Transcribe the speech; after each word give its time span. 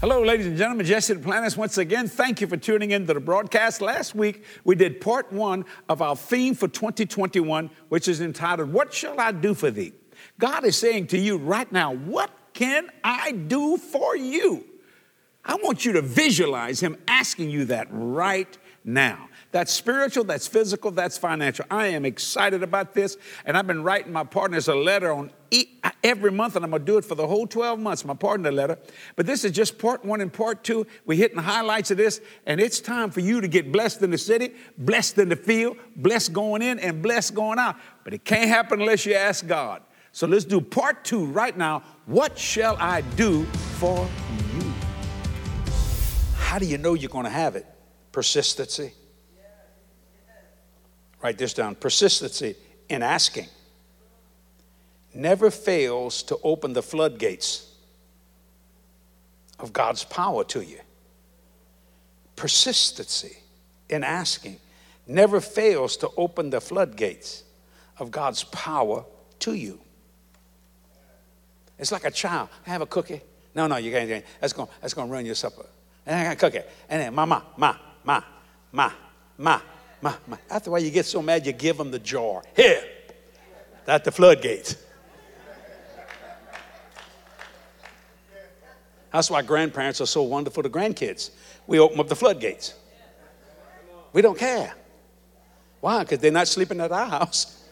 Hello, 0.00 0.22
ladies 0.22 0.46
and 0.46 0.56
gentlemen. 0.56 0.86
Jesse 0.86 1.12
Duplantis 1.12 1.58
once 1.58 1.76
again. 1.76 2.08
Thank 2.08 2.40
you 2.40 2.46
for 2.46 2.56
tuning 2.56 2.92
in 2.92 3.06
to 3.06 3.12
the 3.12 3.20
broadcast. 3.20 3.82
Last 3.82 4.14
week, 4.14 4.44
we 4.64 4.74
did 4.74 4.98
part 4.98 5.30
one 5.30 5.66
of 5.90 6.00
our 6.00 6.16
theme 6.16 6.54
for 6.54 6.68
2021, 6.68 7.68
which 7.90 8.08
is 8.08 8.22
entitled, 8.22 8.72
What 8.72 8.94
Shall 8.94 9.20
I 9.20 9.32
Do 9.32 9.52
for 9.52 9.70
Thee? 9.70 9.92
God 10.38 10.64
is 10.64 10.78
saying 10.78 11.08
to 11.08 11.18
you 11.18 11.36
right 11.36 11.70
now, 11.70 11.92
What 11.92 12.30
can 12.54 12.88
I 13.04 13.32
do 13.32 13.76
for 13.76 14.16
you? 14.16 14.64
I 15.44 15.56
want 15.56 15.84
you 15.84 15.92
to 15.92 16.00
visualize 16.00 16.80
Him 16.80 16.96
asking 17.06 17.50
you 17.50 17.66
that 17.66 17.88
right 17.90 18.56
now. 18.82 19.28
That's 19.52 19.72
spiritual, 19.72 20.24
that's 20.24 20.46
physical, 20.46 20.92
that's 20.92 21.18
financial. 21.18 21.64
I 21.70 21.88
am 21.88 22.04
excited 22.04 22.62
about 22.62 22.94
this, 22.94 23.16
and 23.44 23.58
I've 23.58 23.66
been 23.66 23.82
writing 23.82 24.12
my 24.12 24.22
partners 24.22 24.68
a 24.68 24.76
letter 24.76 25.12
on 25.12 25.32
every 26.04 26.30
month, 26.30 26.54
and 26.54 26.64
I'm 26.64 26.70
gonna 26.70 26.84
do 26.84 26.98
it 26.98 27.04
for 27.04 27.16
the 27.16 27.26
whole 27.26 27.48
12 27.48 27.80
months, 27.80 28.04
my 28.04 28.14
partner 28.14 28.52
letter. 28.52 28.78
But 29.16 29.26
this 29.26 29.44
is 29.44 29.50
just 29.50 29.76
part 29.76 30.04
one 30.04 30.20
and 30.20 30.32
part 30.32 30.62
two. 30.62 30.86
We're 31.04 31.18
hitting 31.18 31.36
the 31.36 31.42
highlights 31.42 31.90
of 31.90 31.96
this, 31.96 32.20
and 32.46 32.60
it's 32.60 32.78
time 32.80 33.10
for 33.10 33.20
you 33.20 33.40
to 33.40 33.48
get 33.48 33.72
blessed 33.72 34.02
in 34.02 34.10
the 34.10 34.18
city, 34.18 34.54
blessed 34.78 35.18
in 35.18 35.28
the 35.28 35.36
field, 35.36 35.78
blessed 35.96 36.32
going 36.32 36.62
in, 36.62 36.78
and 36.78 37.02
blessed 37.02 37.34
going 37.34 37.58
out. 37.58 37.74
But 38.04 38.14
it 38.14 38.24
can't 38.24 38.48
happen 38.48 38.80
unless 38.80 39.04
you 39.04 39.14
ask 39.14 39.44
God. 39.48 39.82
So 40.12 40.28
let's 40.28 40.44
do 40.44 40.60
part 40.60 41.04
two 41.04 41.26
right 41.26 41.56
now. 41.56 41.82
What 42.06 42.38
shall 42.38 42.76
I 42.78 43.00
do 43.00 43.44
for 43.78 44.08
you? 44.54 44.72
How 46.36 46.60
do 46.60 46.66
you 46.66 46.78
know 46.78 46.94
you're 46.94 47.10
gonna 47.10 47.30
have 47.30 47.56
it? 47.56 47.66
Persistency 48.12 48.92
Write 51.22 51.38
this 51.38 51.52
down 51.52 51.74
persistency 51.74 52.56
in 52.88 53.02
asking 53.02 53.46
never 55.14 55.50
fails 55.50 56.22
to 56.24 56.38
open 56.42 56.72
the 56.72 56.82
floodgates 56.82 57.74
of 59.58 59.72
God's 59.72 60.04
power 60.04 60.44
to 60.44 60.62
you. 60.62 60.78
Persistency 62.36 63.36
in 63.88 64.04
asking 64.04 64.58
never 65.06 65.40
fails 65.40 65.96
to 65.98 66.08
open 66.16 66.50
the 66.50 66.60
floodgates 66.60 67.44
of 67.98 68.10
God's 68.10 68.44
power 68.44 69.04
to 69.40 69.54
you. 69.54 69.80
It's 71.78 71.92
like 71.92 72.04
a 72.04 72.10
child. 72.10 72.48
I 72.66 72.70
have 72.70 72.82
a 72.82 72.86
cookie. 72.86 73.20
No, 73.54 73.66
no, 73.66 73.76
you 73.76 73.90
can't. 73.90 74.24
That's 74.40 74.52
going 74.52 74.68
that's 74.80 74.94
going 74.94 75.08
to 75.08 75.12
ruin 75.12 75.26
your 75.26 75.34
supper. 75.34 75.66
And 76.06 76.16
I 76.16 76.24
got 76.24 76.32
a 76.32 76.36
cookie. 76.36 76.66
And 76.88 77.02
then, 77.02 77.14
ma, 77.14 77.26
ma, 77.26 77.42
ma, 77.56 77.74
ma, 78.04 78.22
ma, 78.72 78.92
ma. 79.36 79.60
My, 80.02 80.14
my. 80.26 80.38
A 80.50 80.70
while, 80.70 80.80
you 80.80 80.90
get 80.90 81.06
so 81.06 81.22
mad, 81.22 81.46
you 81.46 81.52
give 81.52 81.76
them 81.76 81.90
the 81.90 81.98
jar. 81.98 82.42
Here, 82.56 82.82
that's 83.84 84.04
the 84.04 84.12
floodgates. 84.12 84.76
That's 89.12 89.30
why 89.30 89.42
grandparents 89.42 90.00
are 90.00 90.06
so 90.06 90.22
wonderful 90.22 90.62
to 90.62 90.68
grandkids. 90.68 91.30
We 91.66 91.78
open 91.78 91.98
up 91.98 92.08
the 92.08 92.16
floodgates. 92.16 92.74
We 94.12 94.22
don't 94.22 94.38
care. 94.38 94.74
Why? 95.80 96.00
Because 96.00 96.18
they're 96.18 96.30
not 96.30 96.48
sleeping 96.48 96.80
at 96.80 96.92
our 96.92 97.06
house. 97.06 97.64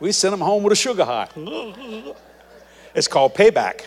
We 0.00 0.12
send 0.12 0.32
them 0.32 0.40
home 0.40 0.62
with 0.62 0.72
a 0.72 0.76
sugar 0.76 1.04
high. 1.04 1.28
It's 2.94 3.06
called 3.06 3.34
payback. 3.34 3.86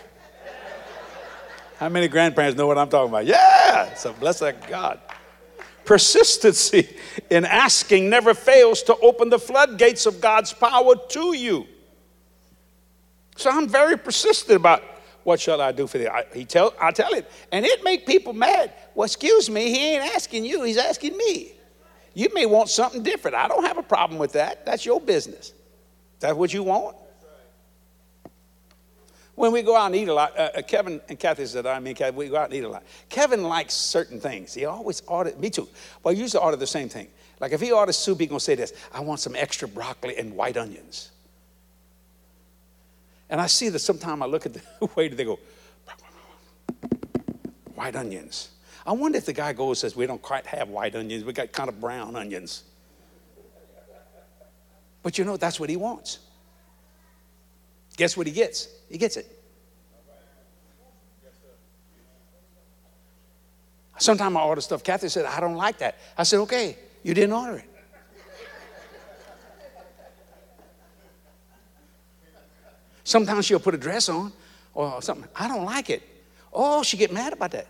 How 1.78 1.90
many 1.90 2.08
grandparents 2.08 2.58
know 2.58 2.68
what 2.68 2.78
I'm 2.78 2.88
talking 2.88 3.10
about? 3.10 3.26
Yeah! 3.26 3.94
So 3.96 4.14
bless 4.14 4.40
that 4.40 4.68
God. 4.70 5.00
Persistency 5.86 6.96
in 7.30 7.46
asking 7.46 8.10
never 8.10 8.34
fails 8.34 8.84
to 8.84 8.96
open 8.98 9.30
the 9.30 9.40
floodgates 9.40 10.06
of 10.06 10.22
God's 10.22 10.54
power 10.54 10.96
to 11.10 11.36
you. 11.36 11.68
So 13.36 13.50
I'm 13.50 13.68
very 13.68 13.98
persistent 13.98 14.56
about 14.58 14.84
what 15.24 15.40
shall 15.40 15.62
I 15.62 15.72
do 15.72 15.88
for 15.88 15.98
thee? 15.98 16.08
I, 16.08 16.26
he 16.34 16.46
tell, 16.46 16.74
I 16.80 16.92
tell 16.92 17.14
it, 17.14 17.30
and 17.52 17.66
it 17.66 17.84
make 17.84 18.06
people 18.06 18.34
mad. 18.34 18.74
Well, 18.94 19.06
excuse 19.06 19.50
me, 19.50 19.70
he 19.70 19.94
ain't 19.94 20.16
asking 20.16 20.46
you, 20.46 20.64
he's 20.64 20.78
asking 20.78 21.18
me. 21.18 21.54
You 22.14 22.30
may 22.34 22.46
want 22.46 22.70
something 22.70 23.02
different. 23.02 23.36
I 23.36 23.48
don't 23.48 23.64
have 23.64 23.78
a 23.78 23.84
problem 23.84 24.20
with 24.20 24.34
that. 24.34 24.66
That's 24.66 24.86
your 24.86 25.02
business. 25.02 25.48
Is 25.48 25.54
that 26.20 26.38
what 26.38 26.54
you 26.54 26.64
want? 26.64 26.96
When 29.36 29.52
we 29.52 29.64
go 29.64 29.76
out 29.76 29.88
and 29.88 29.96
eat 29.96 30.08
a 30.08 30.14
lot, 30.14 30.38
uh, 30.38 30.50
uh, 30.56 30.62
Kevin 30.62 31.02
and 31.10 31.18
Kathy 31.18 31.46
said, 31.46 31.66
I 31.66 31.80
mean, 31.80 31.96
Kathy, 31.96 32.16
we 32.16 32.28
go 32.30 32.38
out 32.38 32.50
and 32.50 32.54
eat 32.54 32.64
a 32.64 32.70
lot. 32.70 32.84
Kevin 33.10 33.44
likes 33.44 33.74
certain 33.74 34.20
things. 34.20 34.54
He 34.54 34.66
always 34.66 35.02
orders, 35.08 35.36
me 35.38 35.50
too. 35.50 35.68
Well, 36.04 36.14
he 36.14 36.22
usually 36.22 36.44
order 36.44 36.58
the 36.58 36.68
same 36.68 36.88
thing. 36.88 37.08
Like 37.40 37.52
if 37.52 37.60
he 37.60 37.72
orders 37.72 37.98
soup, 37.98 38.20
he's 38.20 38.30
going 38.30 38.40
to 38.40 38.44
say 38.44 38.56
this 38.56 38.74
I 38.94 39.02
want 39.02 39.20
some 39.20 39.36
extra 39.36 39.68
broccoli 39.68 40.18
and 40.18 40.36
white 40.36 40.56
onions. 40.56 41.12
And 43.30 43.42
I 43.42 43.48
see 43.48 43.70
that 43.70 43.80
sometimes 43.80 44.22
I 44.22 44.26
look 44.26 44.46
at 44.46 44.54
the 44.54 44.62
waiter, 44.96 45.16
they 45.16 45.26
go, 45.26 45.40
white 47.74 47.96
onions. 47.96 48.50
I 48.86 48.92
wonder 48.92 49.18
if 49.18 49.26
the 49.26 49.34
guy 49.34 49.54
goes 49.54 49.80
says, 49.80 49.96
We 49.96 50.06
don't 50.06 50.22
quite 50.22 50.46
have 50.46 50.70
white 50.70 50.96
onions, 50.96 51.24
we 51.24 51.34
got 51.34 51.52
kind 51.52 51.70
of 51.70 51.82
brown 51.82 52.16
onions. 52.16 52.64
But 55.02 55.18
you 55.18 55.26
know, 55.26 55.36
that's 55.36 55.60
what 55.60 55.70
he 55.70 55.76
wants. 55.76 56.20
Guess 57.98 58.16
what 58.16 58.26
he 58.26 58.34
gets? 58.34 58.70
He 58.94 59.00
gets 59.00 59.18
it. 59.18 59.26
Sometimes 63.98 64.36
I 64.36 64.42
order 64.44 64.62
stuff. 64.62 64.84
Kathy 64.84 65.10
said, 65.10 65.26
I 65.26 65.40
don't 65.40 65.56
like 65.56 65.80
that. 65.80 65.98
I 66.16 66.22
said, 66.22 66.38
okay, 66.42 66.78
you 67.02 67.16
didn't 67.16 67.34
order 67.34 67.58
it. 67.58 67.70
Sometimes 73.04 73.48
she'll 73.48 73.60
put 73.60 73.74
a 73.74 73.80
dress 73.80 74.10
on 74.10 74.32
or 74.76 75.02
something. 75.02 75.28
I 75.36 75.48
don't 75.48 75.66
like 75.66 75.90
it. 75.90 76.04
Oh, 76.54 76.84
she 76.84 76.96
get 76.96 77.12
mad 77.12 77.34
about 77.34 77.50
that. 77.52 77.66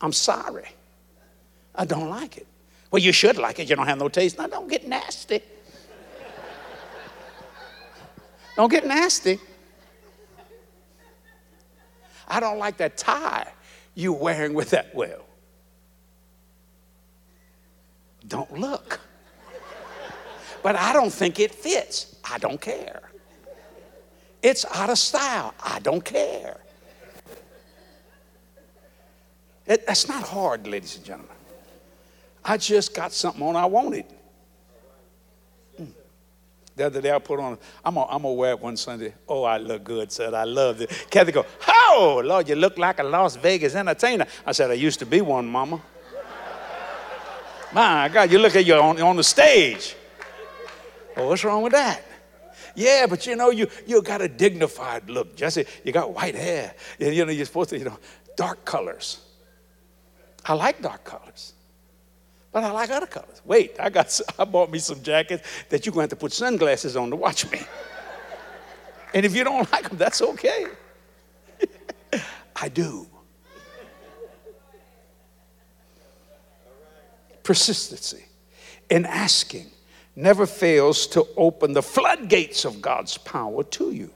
I'm 0.00 0.12
sorry. 0.12 0.68
I 1.74 1.84
don't 1.84 2.08
like 2.08 2.36
it. 2.36 2.46
Well, 2.92 3.02
you 3.02 3.10
should 3.10 3.38
like 3.38 3.58
it. 3.58 3.68
You 3.68 3.74
don't 3.74 3.88
have 3.88 3.98
no 3.98 4.08
taste. 4.08 4.38
Now, 4.38 4.46
don't 4.46 4.68
get 4.68 4.86
nasty. 4.86 5.40
don't 8.54 8.70
get 8.70 8.86
nasty. 8.86 9.40
I 12.28 12.40
don't 12.40 12.58
like 12.58 12.78
that 12.78 12.96
tie 12.96 13.52
you're 13.94 14.12
wearing 14.12 14.54
with 14.54 14.70
that 14.70 14.94
well. 14.94 15.24
Don't 18.26 18.52
look. 18.58 19.00
But 20.62 20.76
I 20.76 20.92
don't 20.92 21.12
think 21.12 21.38
it 21.38 21.54
fits. 21.54 22.16
I 22.24 22.38
don't 22.38 22.60
care. 22.60 23.02
It's 24.42 24.64
out 24.74 24.90
of 24.90 24.98
style. 24.98 25.54
I 25.62 25.78
don't 25.80 26.04
care. 26.04 26.58
It, 29.66 29.86
that's 29.86 30.08
not 30.08 30.22
hard, 30.22 30.66
ladies 30.66 30.96
and 30.96 31.04
gentlemen. 31.04 31.36
I 32.44 32.58
just 32.58 32.94
got 32.94 33.12
something 33.12 33.42
on 33.42 33.56
I 33.56 33.64
wanted. 33.64 34.04
The 36.76 36.86
other 36.86 37.00
day 37.00 37.12
I 37.12 37.18
put 37.20 37.38
on, 37.38 37.56
I'm 37.84 37.94
gonna, 37.94 38.32
wear 38.32 38.50
it 38.50 38.60
one 38.60 38.76
Sunday. 38.76 39.14
Oh, 39.28 39.44
I 39.44 39.58
look 39.58 39.84
good, 39.84 40.10
said 40.10 40.34
I 40.34 40.44
love 40.44 40.80
it. 40.80 40.90
Kathy 41.08 41.30
go, 41.30 41.46
oh, 41.68 42.20
Lord, 42.24 42.48
you 42.48 42.56
look 42.56 42.78
like 42.78 42.98
a 42.98 43.04
Las 43.04 43.36
Vegas 43.36 43.76
entertainer. 43.76 44.26
I 44.44 44.52
said, 44.52 44.70
I 44.70 44.74
used 44.74 44.98
to 44.98 45.06
be 45.06 45.20
one, 45.20 45.46
mama. 45.46 45.80
My 47.72 48.08
God, 48.08 48.30
you 48.30 48.38
look 48.38 48.56
at 48.56 48.66
you 48.66 48.74
on, 48.74 49.00
on 49.00 49.16
the 49.16 49.24
stage. 49.24 49.94
Well, 51.16 51.28
what's 51.28 51.44
wrong 51.44 51.62
with 51.62 51.72
that? 51.72 52.02
Yeah, 52.74 53.06
but 53.08 53.24
you 53.26 53.36
know, 53.36 53.50
you, 53.50 53.68
you 53.86 54.02
got 54.02 54.20
a 54.20 54.28
dignified 54.28 55.08
look, 55.08 55.36
Jesse. 55.36 55.66
You 55.84 55.92
got 55.92 56.12
white 56.12 56.34
hair. 56.34 56.74
You 56.98 57.24
know, 57.24 57.30
you're 57.30 57.46
supposed 57.46 57.70
to, 57.70 57.78
you 57.78 57.84
know, 57.84 57.98
dark 58.36 58.64
colors. 58.64 59.20
I 60.44 60.54
like 60.54 60.82
dark 60.82 61.04
colors 61.04 61.53
but 62.54 62.62
I 62.62 62.70
like 62.70 62.88
other 62.90 63.06
colors. 63.06 63.42
Wait, 63.44 63.76
I 63.80 63.90
got 63.90 64.20
I 64.38 64.44
bought 64.44 64.70
me 64.70 64.78
some 64.78 65.02
jackets 65.02 65.42
that 65.70 65.84
you're 65.84 65.92
going 65.92 66.06
to 66.08 66.12
have 66.12 66.20
to 66.20 66.24
put 66.24 66.32
sunglasses 66.32 66.96
on 66.96 67.10
to 67.10 67.16
watch 67.16 67.50
me. 67.50 67.60
and 69.14 69.26
if 69.26 69.34
you 69.34 69.42
don't 69.42 69.70
like 69.72 69.88
them, 69.88 69.98
that's 69.98 70.22
okay. 70.22 70.66
I 72.56 72.68
do. 72.68 73.08
Persistency 77.42 78.24
in 78.88 79.04
asking 79.04 79.66
never 80.14 80.46
fails 80.46 81.08
to 81.08 81.26
open 81.36 81.72
the 81.72 81.82
floodgates 81.82 82.64
of 82.64 82.80
God's 82.80 83.18
power 83.18 83.64
to 83.64 83.90
you. 83.90 84.12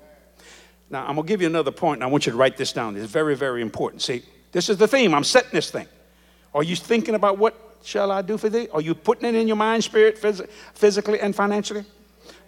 Now, 0.90 1.00
I'm 1.08 1.16
going 1.16 1.26
to 1.26 1.28
give 1.28 1.40
you 1.40 1.48
another 1.48 1.72
point, 1.72 1.98
and 1.98 2.04
I 2.04 2.06
want 2.06 2.24
you 2.24 2.30
to 2.30 2.38
write 2.38 2.56
this 2.56 2.72
down. 2.72 2.96
It's 2.96 3.10
very, 3.10 3.34
very 3.34 3.62
important. 3.62 4.00
See, 4.00 4.22
this 4.52 4.68
is 4.68 4.76
the 4.76 4.86
theme. 4.86 5.12
I'm 5.12 5.24
setting 5.24 5.50
this 5.52 5.72
thing. 5.72 5.88
Are 6.54 6.62
you 6.62 6.76
thinking 6.76 7.16
about 7.16 7.36
what 7.36 7.67
shall 7.82 8.10
I 8.10 8.22
do 8.22 8.38
for 8.38 8.48
thee? 8.48 8.68
Are 8.72 8.80
you 8.80 8.94
putting 8.94 9.28
it 9.28 9.34
in 9.34 9.46
your 9.46 9.56
mind, 9.56 9.84
spirit, 9.84 10.20
phys- 10.20 10.48
physically, 10.74 11.20
and 11.20 11.34
financially? 11.34 11.84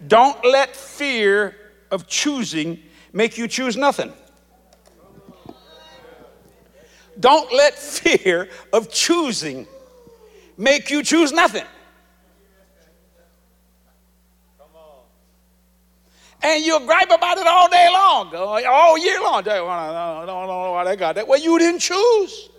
Don't 0.06 0.43
let 0.44 0.75
fear 0.75 1.56
of 1.91 2.06
choosing 2.06 2.79
make 3.12 3.37
you 3.37 3.49
choose 3.49 3.77
nothing. 3.77 4.12
Don't 7.19 7.53
let 7.53 7.79
fear 7.79 8.49
of 8.73 8.91
choosing 8.91 9.67
make 10.56 10.91
you 10.91 11.03
choose 11.03 11.33
nothing. 11.33 11.65
And 16.43 16.65
you'll 16.65 16.87
gripe 16.87 17.11
about 17.11 17.37
it 17.37 17.47
all 17.47 17.69
day 17.69 17.88
long, 17.93 18.35
all 18.35 18.99
year 18.99 19.21
long. 19.21 19.44
Well, 19.44 21.38
you 21.38 21.59
didn't 21.59 21.81
choose. 21.81 22.50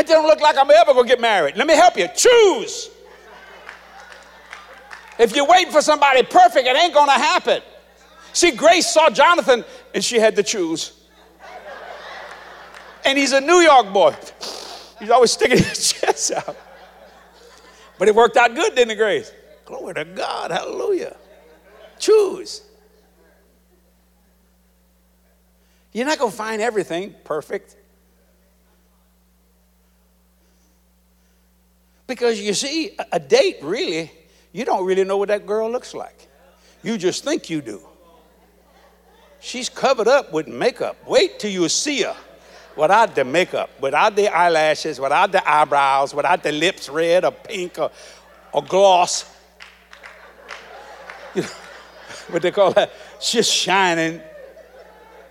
I 0.00 0.02
don't 0.02 0.26
look 0.26 0.40
like 0.40 0.56
I'm 0.56 0.70
ever 0.70 0.94
going 0.94 1.06
to 1.06 1.08
get 1.12 1.20
married. 1.20 1.58
Let 1.58 1.66
me 1.66 1.74
help 1.74 1.98
you. 1.98 2.08
Choose. 2.16 2.88
If 5.18 5.36
you're 5.36 5.46
waiting 5.46 5.70
for 5.70 5.82
somebody 5.82 6.22
perfect, 6.22 6.66
it 6.66 6.74
ain't 6.74 6.94
going 6.94 7.08
to 7.08 7.12
happen. 7.12 7.60
See, 8.32 8.52
Grace 8.52 8.86
saw 8.88 9.10
Jonathan 9.10 9.62
and 9.94 10.02
she 10.02 10.18
had 10.18 10.36
to 10.36 10.42
choose. 10.42 10.92
And 13.04 13.18
he's 13.18 13.32
a 13.32 13.42
New 13.42 13.60
York 13.60 13.92
boy. 13.92 14.16
He's 14.98 15.10
always 15.10 15.32
sticking 15.32 15.58
his 15.62 15.92
chest 15.92 16.32
out. 16.32 16.56
But 17.98 18.08
it 18.08 18.14
worked 18.14 18.38
out 18.38 18.54
good, 18.54 18.74
didn't 18.74 18.92
it, 18.92 18.96
Grace? 18.96 19.30
Glory 19.66 19.92
to 19.94 20.06
God. 20.06 20.50
Hallelujah. 20.50 21.14
Choose. 21.98 22.62
You're 25.92 26.06
not 26.06 26.18
going 26.18 26.30
to 26.30 26.36
find 26.36 26.62
everything 26.62 27.14
perfect. 27.22 27.76
Because 32.10 32.40
you 32.40 32.54
see, 32.54 32.96
a 33.12 33.20
date 33.20 33.58
really, 33.62 34.10
you 34.50 34.64
don't 34.64 34.84
really 34.84 35.04
know 35.04 35.16
what 35.16 35.28
that 35.28 35.46
girl 35.46 35.70
looks 35.70 35.94
like. 35.94 36.26
You 36.82 36.98
just 36.98 37.22
think 37.22 37.48
you 37.48 37.60
do. 37.60 37.80
She's 39.38 39.68
covered 39.68 40.08
up 40.08 40.32
with 40.32 40.48
makeup. 40.48 40.96
Wait 41.06 41.38
till 41.38 41.52
you 41.52 41.68
see 41.68 42.02
her 42.02 42.16
without 42.74 43.14
the 43.14 43.24
makeup, 43.24 43.70
without 43.80 44.16
the 44.16 44.26
eyelashes, 44.26 44.98
without 44.98 45.30
the 45.30 45.48
eyebrows, 45.48 46.12
without 46.12 46.42
the 46.42 46.50
lips 46.50 46.88
red 46.88 47.24
or 47.24 47.30
pink 47.30 47.78
or, 47.78 47.92
or 48.52 48.64
gloss. 48.64 49.24
You 51.36 51.42
know, 51.42 51.48
what 52.30 52.42
they 52.42 52.50
call 52.50 52.72
that? 52.72 52.90
She's 53.20 53.48
shining. 53.48 54.20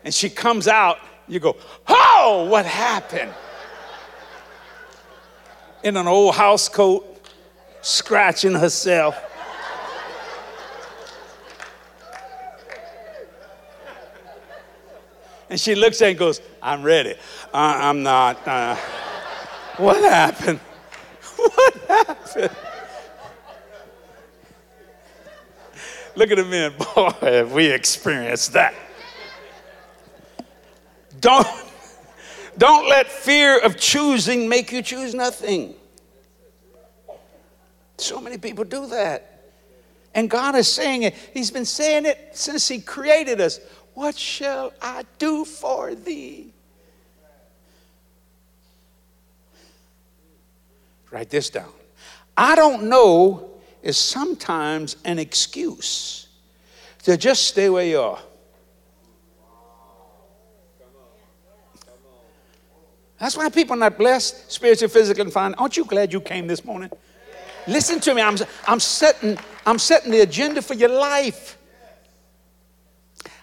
And 0.06 0.14
she 0.14 0.30
comes 0.30 0.70
out, 0.70 1.00
you 1.28 1.42
go, 1.42 1.58
Oh, 1.90 2.48
what 2.50 2.66
happened? 2.66 3.34
In 5.84 5.98
an 5.98 6.08
old 6.08 6.36
house 6.36 6.70
coat, 6.70 7.06
scratching 7.82 8.54
herself. 8.54 9.18
And 15.50 15.60
she 15.60 15.74
looks 15.74 16.02
at 16.02 16.08
it 16.08 16.10
and 16.12 16.20
goes, 16.20 16.42
I'm 16.62 16.84
ready. 16.84 17.16
Uh, 17.54 17.78
I'm 17.82 18.04
not. 18.04 18.48
Uh, 18.48 18.76
what 19.78 19.98
happened? 19.98 20.60
What 21.40 21.74
happened? 21.88 22.52
Look 26.16 26.32
at 26.32 26.38
the 26.38 26.44
men. 26.44 26.74
Boy, 26.96 27.12
have 27.22 27.54
we 27.54 27.68
experienced 27.68 28.52
that. 28.52 28.74
Don't 31.22 31.48
don't 32.60 32.90
let 32.90 33.08
fear 33.08 33.58
of 33.58 33.78
choosing 33.78 34.48
make 34.48 34.72
you 34.72 34.82
choose 34.82 35.16
nothing. 35.16 35.74
So 37.98 38.20
many 38.20 38.38
people 38.38 38.66
do 38.66 38.88
that. 38.88 39.26
And 40.14 40.30
God 40.30 40.56
is 40.56 40.68
saying 40.72 41.04
it. 41.04 41.16
He's 41.34 41.52
been 41.52 41.66
saying 41.66 42.06
it 42.06 42.32
since 42.34 42.68
He 42.68 42.82
created 42.82 43.40
us. 43.40 43.60
What 43.94 44.18
shall 44.18 44.74
I 44.82 45.04
do 45.18 45.46
for 45.46 45.96
thee? 45.96 46.54
Write 51.12 51.30
this 51.30 51.50
down. 51.50 51.72
I 52.36 52.56
don't 52.56 52.84
know 52.84 53.50
is 53.82 53.98
sometimes 53.98 54.98
an 55.06 55.18
excuse 55.18 56.28
to 57.04 57.16
just 57.16 57.48
stay 57.48 57.70
where 57.70 57.86
you 57.86 58.00
are. 58.02 58.20
That's 63.20 63.36
why 63.36 63.50
people 63.50 63.76
are 63.76 63.80
not 63.80 63.98
blessed, 63.98 64.50
spiritually, 64.52 64.92
physically, 64.92 65.24
and 65.24 65.34
fine. 65.34 65.54
Aren't 65.56 65.76
you 65.76 65.84
glad 65.86 66.14
you 66.14 66.22
came 66.22 66.48
this 66.48 66.64
morning? 66.64 66.90
Listen 67.68 68.00
to 68.00 68.14
me. 68.14 68.22
I'm, 68.22 68.38
I'm, 68.66 68.80
setting, 68.80 69.38
I'm 69.66 69.78
setting 69.78 70.12
the 70.12 70.22
agenda 70.22 70.62
for 70.62 70.74
your 70.74 70.90
life. 70.90 71.58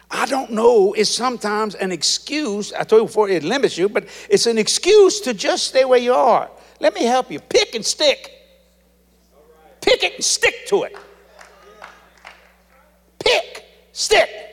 I 0.09 0.25
don't 0.27 0.53
know 0.53 0.93
It's 0.93 1.11
sometimes 1.11 1.75
an 1.75 1.93
excuse. 1.93 2.73
I 2.73 2.85
told 2.85 3.03
you 3.03 3.07
before 3.07 3.29
it 3.29 3.43
limits 3.43 3.77
you, 3.77 3.89
but 3.89 4.09
it's 4.31 4.47
an 4.47 4.57
excuse 4.57 5.21
to 5.21 5.35
just 5.35 5.67
stay 5.67 5.85
where 5.85 5.99
you 5.99 6.15
are. 6.15 6.49
Let 6.81 6.95
me 6.95 7.05
help 7.05 7.31
you. 7.31 7.41
Pick 7.41 7.75
and 7.75 7.85
stick. 7.85 8.31
Pick 9.81 10.03
it 10.03 10.15
and 10.15 10.25
stick 10.25 10.67
to 10.69 10.85
it. 10.85 10.97
Pick, 13.19 13.65
stick. 13.93 14.46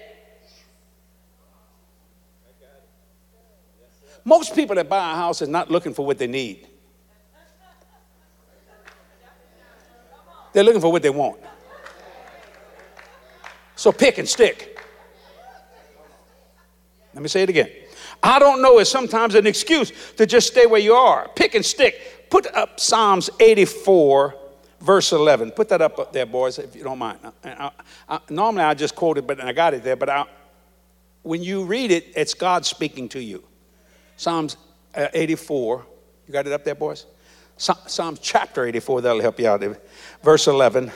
Most 4.26 4.56
people 4.56 4.76
that 4.76 4.88
buy 4.88 5.12
a 5.12 5.16
house 5.16 5.42
is 5.42 5.50
not 5.50 5.70
looking 5.70 5.94
for 5.94 6.06
what 6.06 6.18
they 6.18 6.28
need. 6.28 6.68
They're 10.54 10.64
looking 10.64 10.82
for 10.82 10.92
what 10.92 11.02
they 11.02 11.10
want. 11.10 11.40
So 13.76 13.92
pick 13.92 14.20
and 14.20 14.30
stick. 14.30 14.80
Let 17.14 17.22
me 17.22 17.28
say 17.28 17.44
it 17.44 17.50
again. 17.50 17.70
I 18.22 18.40
don't 18.40 18.62
know 18.62 18.80
is 18.80 18.90
sometimes 18.90 19.36
an 19.36 19.46
excuse 19.46 19.92
to 20.14 20.26
just 20.26 20.48
stay 20.48 20.66
where 20.66 20.80
you 20.80 20.94
are. 20.94 21.30
Pick 21.36 21.56
and 21.56 21.66
stick. 21.66 22.30
Put 22.30 22.48
up 22.56 22.80
Psalms 22.80 23.30
84, 23.40 24.36
verse 24.80 25.12
11. 25.12 25.52
Put 25.52 25.70
that 25.70 25.82
up, 25.82 26.00
up 26.00 26.14
there, 26.14 26.26
boys, 26.26 26.58
if 26.60 26.76
you 26.76 26.84
don't 26.84 26.98
mind. 27.00 27.20
I, 27.44 27.50
I, 27.50 27.72
I, 28.08 28.20
normally 28.30 28.64
I 28.64 28.74
just 28.74 28.96
quote 28.96 29.18
it, 29.18 29.28
but 29.28 29.42
I 29.42 29.52
got 29.52 29.74
it 29.74 29.84
there. 29.84 29.96
But 29.96 30.30
when 31.24 31.44
you 31.44 31.66
read 31.66 31.92
it, 31.92 32.14
it's 32.16 32.34
God 32.34 32.66
speaking 32.66 33.10
to 33.10 33.22
you. 33.22 33.44
Psalms 34.24 34.56
uh, 34.96 35.08
84. 35.14 35.86
You 36.28 36.32
got 36.32 36.48
it 36.48 36.54
up 36.54 36.64
there, 36.64 36.76
boys? 36.76 37.06
Psalms 37.58 38.20
chapter 38.22 38.66
84, 38.66 39.02
that'll 39.02 39.22
help 39.22 39.38
you 39.38 39.48
out. 39.50 39.62
Verse 40.24 40.48
11. 40.48 40.92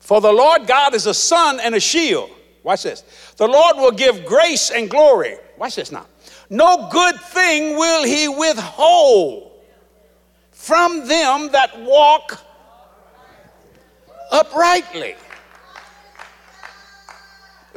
For 0.00 0.22
the 0.22 0.32
Lord 0.32 0.66
God 0.66 0.94
is 0.94 1.04
a 1.04 1.12
sun 1.12 1.60
and 1.60 1.74
a 1.74 1.80
shield. 1.80 2.30
Watch 2.62 2.84
this. 2.84 3.02
The 3.36 3.46
Lord 3.46 3.76
will 3.76 3.92
give 3.92 4.24
grace 4.24 4.70
and 4.70 4.88
glory. 4.88 5.36
Watch 5.58 5.76
this 5.76 5.92
now. 5.92 6.06
No 6.48 6.88
good 6.90 7.16
thing 7.16 7.76
will 7.76 8.04
he 8.04 8.28
withhold 8.28 9.52
from 10.50 11.06
them 11.06 11.50
that 11.52 11.78
walk 11.82 12.40
uprightly. 14.32 15.16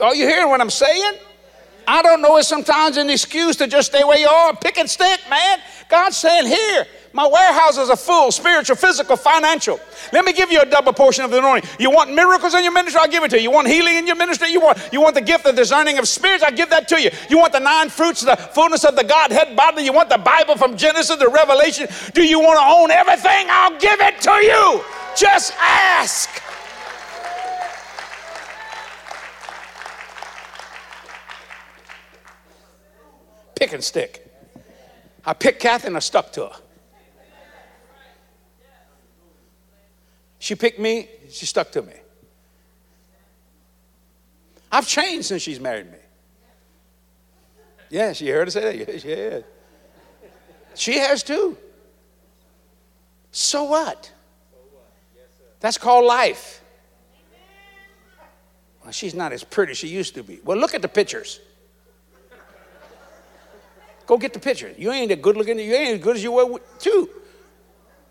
Are 0.01 0.15
you 0.15 0.27
hearing 0.27 0.49
what 0.49 0.61
I'm 0.61 0.69
saying? 0.69 1.17
I 1.91 2.01
don't 2.01 2.21
know, 2.21 2.37
it's 2.37 2.47
sometimes 2.47 2.95
an 2.95 3.09
excuse 3.09 3.57
to 3.57 3.67
just 3.67 3.89
stay 3.89 4.05
where 4.05 4.17
you 4.17 4.27
are. 4.27 4.55
Pick 4.55 4.77
and 4.77 4.89
stick, 4.89 5.19
man. 5.29 5.59
God's 5.89 6.15
saying, 6.15 6.47
here, 6.47 6.85
my 7.11 7.27
warehouses 7.27 7.89
are 7.89 7.97
full, 7.97 8.31
spiritual, 8.31 8.77
physical, 8.77 9.17
financial. 9.17 9.77
Let 10.13 10.23
me 10.23 10.31
give 10.31 10.53
you 10.53 10.61
a 10.61 10.65
double 10.65 10.93
portion 10.93 11.25
of 11.25 11.31
the 11.31 11.39
anointing. 11.39 11.69
You 11.79 11.91
want 11.91 12.13
miracles 12.13 12.53
in 12.53 12.63
your 12.63 12.71
ministry? 12.71 13.01
I'll 13.03 13.11
give 13.11 13.25
it 13.25 13.31
to 13.31 13.37
you. 13.37 13.43
You 13.43 13.51
want 13.51 13.67
healing 13.67 13.97
in 13.97 14.07
your 14.07 14.15
ministry? 14.15 14.53
You 14.53 14.61
want, 14.61 14.79
you 14.93 15.01
want 15.01 15.15
the 15.15 15.21
gift 15.21 15.45
of 15.45 15.57
discerning 15.57 15.97
of 15.97 16.07
spirits? 16.07 16.45
I'll 16.45 16.55
give 16.55 16.69
that 16.69 16.87
to 16.87 17.01
you. 17.01 17.11
You 17.29 17.37
want 17.37 17.51
the 17.51 17.59
nine 17.59 17.89
fruits, 17.89 18.21
the 18.21 18.37
fullness 18.37 18.85
of 18.85 18.95
the 18.95 19.03
Godhead 19.03 19.57
bodily? 19.57 19.83
You 19.83 19.91
want 19.91 20.07
the 20.07 20.17
Bible 20.17 20.55
from 20.55 20.77
Genesis 20.77 21.17
to 21.17 21.27
Revelation? 21.27 21.89
Do 22.13 22.23
you 22.23 22.39
want 22.39 22.57
to 22.57 22.63
own 22.63 22.89
everything? 22.89 23.47
I'll 23.49 23.77
give 23.77 23.99
it 23.99 24.21
to 24.21 24.31
you. 24.31 24.81
Just 25.17 25.51
ask. 25.59 26.29
Pick 33.61 33.73
and 33.73 33.83
stick. 33.83 34.27
I 35.23 35.33
picked 35.33 35.61
Kathy 35.61 35.85
and 35.85 35.95
I 35.95 35.99
stuck 35.99 36.33
to 36.33 36.47
her. 36.47 36.55
She 40.39 40.55
picked 40.55 40.79
me, 40.79 41.07
she 41.29 41.45
stuck 41.45 41.71
to 41.73 41.83
me. 41.83 41.93
I've 44.71 44.87
changed 44.87 45.27
since 45.27 45.43
she's 45.43 45.59
married 45.59 45.91
me. 45.91 45.99
Yeah, 47.91 48.13
she 48.13 48.29
heard 48.29 48.47
her 48.47 48.51
say 48.51 48.77
that. 48.77 48.87
Yeah, 48.93 48.97
she 48.97 49.09
has. 49.11 49.43
She 50.73 50.97
has 50.97 51.23
too. 51.23 51.55
So 53.31 53.65
what? 53.65 54.11
That's 55.59 55.77
called 55.77 56.05
life. 56.05 56.63
Well, 58.81 58.91
she's 58.91 59.13
not 59.13 59.33
as 59.33 59.43
pretty 59.43 59.71
as 59.71 59.77
she 59.77 59.89
used 59.89 60.15
to 60.15 60.23
be. 60.23 60.39
Well, 60.43 60.57
look 60.57 60.73
at 60.73 60.81
the 60.81 60.87
pictures. 60.87 61.39
Go 64.11 64.17
get 64.17 64.33
the 64.33 64.39
picture. 64.39 64.75
You 64.77 64.91
ain't 64.91 65.09
as 65.09 65.19
good 65.19 65.37
looking, 65.37 65.57
you 65.57 65.73
ain't 65.73 65.95
as 65.95 66.03
good 66.03 66.17
as 66.17 66.21
you 66.21 66.33
were 66.33 66.59
too. 66.79 67.09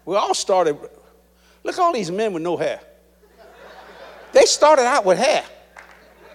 We 0.07 0.17
all 0.17 0.33
started. 0.33 0.79
Look 1.63 1.79
all 1.79 1.93
these 1.93 2.11
men 2.11 2.33
with 2.33 2.43
no 2.43 2.57
hair. 2.57 2.81
They 4.33 4.47
started 4.47 4.87
out 4.87 5.05
with 5.05 5.19
hair. 5.19 5.45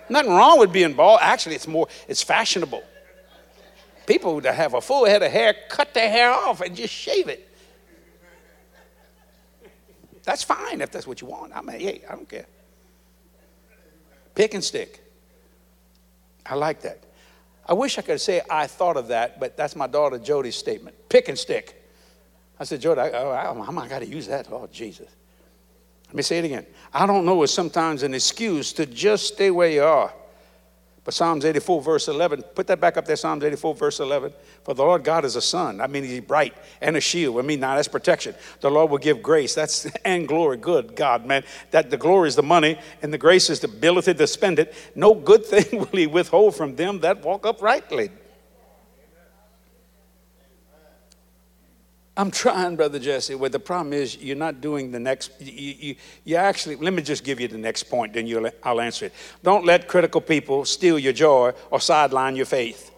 Nothing 0.07 0.33
wrong 0.33 0.59
with 0.59 0.71
being 0.71 0.93
bald. 0.93 1.17
Actually, 1.19 1.55
it's 1.55 1.67
more, 1.67 1.87
it's 2.07 2.21
fashionable. 2.21 2.83
People 4.05 4.39
that 4.41 4.53
have 4.53 4.75
a 4.75 4.81
full 4.81 5.03
head 5.05 5.23
of 5.23 5.31
hair 5.31 5.55
cut 5.67 5.95
their 5.95 6.11
hair 6.11 6.29
off 6.29 6.61
and 6.61 6.75
just 6.75 6.93
shave 6.93 7.27
it. 7.27 7.49
That's 10.21 10.43
fine 10.43 10.79
if 10.79 10.91
that's 10.91 11.07
what 11.07 11.21
you 11.21 11.27
want. 11.27 11.53
I 11.55 11.61
mean, 11.61 11.79
hey, 11.79 12.03
I 12.07 12.13
don't 12.13 12.29
care. 12.29 12.45
Pick 14.35 14.53
and 14.53 14.63
stick. 14.63 15.01
I 16.45 16.53
like 16.53 16.81
that. 16.83 17.04
I 17.67 17.73
wish 17.73 17.97
I 17.97 18.01
could 18.01 18.21
say 18.21 18.41
I 18.49 18.67
thought 18.67 18.97
of 18.97 19.07
that, 19.07 19.39
but 19.39 19.57
that's 19.57 19.75
my 19.75 19.87
daughter 19.87 20.19
Jody's 20.19 20.55
statement. 20.55 20.95
Pick 21.09 21.29
and 21.29 21.37
stick. 21.37 21.81
I 22.59 22.63
said, 22.63 22.79
Jody, 22.81 23.01
I, 23.01 23.09
oh, 23.11 23.31
I, 23.31 23.45
I, 23.51 23.83
I 23.83 23.87
got 23.87 23.99
to 23.99 24.05
use 24.05 24.27
that. 24.27 24.47
Oh, 24.51 24.67
Jesus. 24.71 25.07
Let 26.07 26.15
me 26.15 26.21
say 26.21 26.39
it 26.39 26.45
again. 26.45 26.65
I 26.93 27.05
don't 27.05 27.25
know 27.25 27.43
it's 27.43 27.53
sometimes 27.53 28.03
an 28.03 28.13
excuse 28.13 28.71
to 28.73 28.85
just 28.85 29.33
stay 29.33 29.51
where 29.51 29.69
you 29.69 29.83
are. 29.83 30.13
But 31.05 31.13
Psalms 31.13 31.45
84, 31.45 31.81
verse 31.83 32.07
11, 32.07 32.41
put 32.55 32.65
that 32.65 32.81
back 32.81 32.97
up 32.97 33.05
there, 33.05 33.15
Psalms 33.15 33.43
84, 33.43 33.75
verse 33.75 33.99
11. 33.99 34.33
For 34.63 34.73
the 34.73 34.81
Lord 34.81 35.03
God 35.03 35.23
is 35.23 35.35
a 35.35 35.41
sun. 35.41 35.79
I 35.79 35.85
mean, 35.85 36.03
he's 36.03 36.19
bright 36.19 36.55
and 36.81 36.97
a 36.97 36.99
shield. 36.99 37.37
I 37.37 37.43
mean, 37.43 37.59
now 37.59 37.75
that's 37.75 37.87
protection. 37.87 38.33
The 38.59 38.71
Lord 38.71 38.89
will 38.89 38.97
give 38.97 39.21
grace. 39.21 39.53
That's 39.53 39.85
and 40.05 40.27
glory. 40.27 40.57
Good 40.57 40.95
God, 40.95 41.23
man. 41.23 41.43
That 41.69 41.91
the 41.91 41.97
glory 41.97 42.27
is 42.29 42.35
the 42.35 42.41
money 42.43 42.79
and 43.03 43.13
the 43.13 43.19
grace 43.19 43.51
is 43.51 43.59
the 43.59 43.67
ability 43.67 44.15
to 44.15 44.25
spend 44.25 44.57
it. 44.57 44.73
No 44.95 45.13
good 45.13 45.45
thing 45.45 45.79
will 45.79 45.85
he 45.85 46.07
withhold 46.07 46.55
from 46.55 46.75
them 46.75 46.99
that 47.01 47.23
walk 47.23 47.45
uprightly. 47.45 48.09
I'm 52.17 52.31
trying, 52.31 52.77
Brother 52.77 52.97
Jesse, 52.97 53.35
but 53.35 53.51
the 53.51 53.59
problem 53.59 53.91
is 53.91 54.17
you're 54.17 54.37
not 54.37 54.61
doing 54.61 54.89
the 54.89 54.99
next, 54.99 55.31
you, 55.39 55.75
you, 55.77 55.95
you, 56.23 56.35
actually, 56.37 56.77
let 56.77 56.93
me 56.93 57.01
just 57.01 57.25
give 57.25 57.41
you 57.41 57.49
the 57.49 57.57
next 57.57 57.83
point, 57.83 58.13
then 58.13 58.25
you'll, 58.25 58.49
I'll 58.63 58.79
answer 58.79 59.07
it. 59.07 59.13
Don't 59.43 59.65
let 59.65 59.89
critical 59.89 60.21
people 60.21 60.63
steal 60.63 60.97
your 60.97 61.11
joy 61.11 61.51
or 61.71 61.81
sideline 61.81 62.37
your 62.37 62.45
faith. 62.45 62.91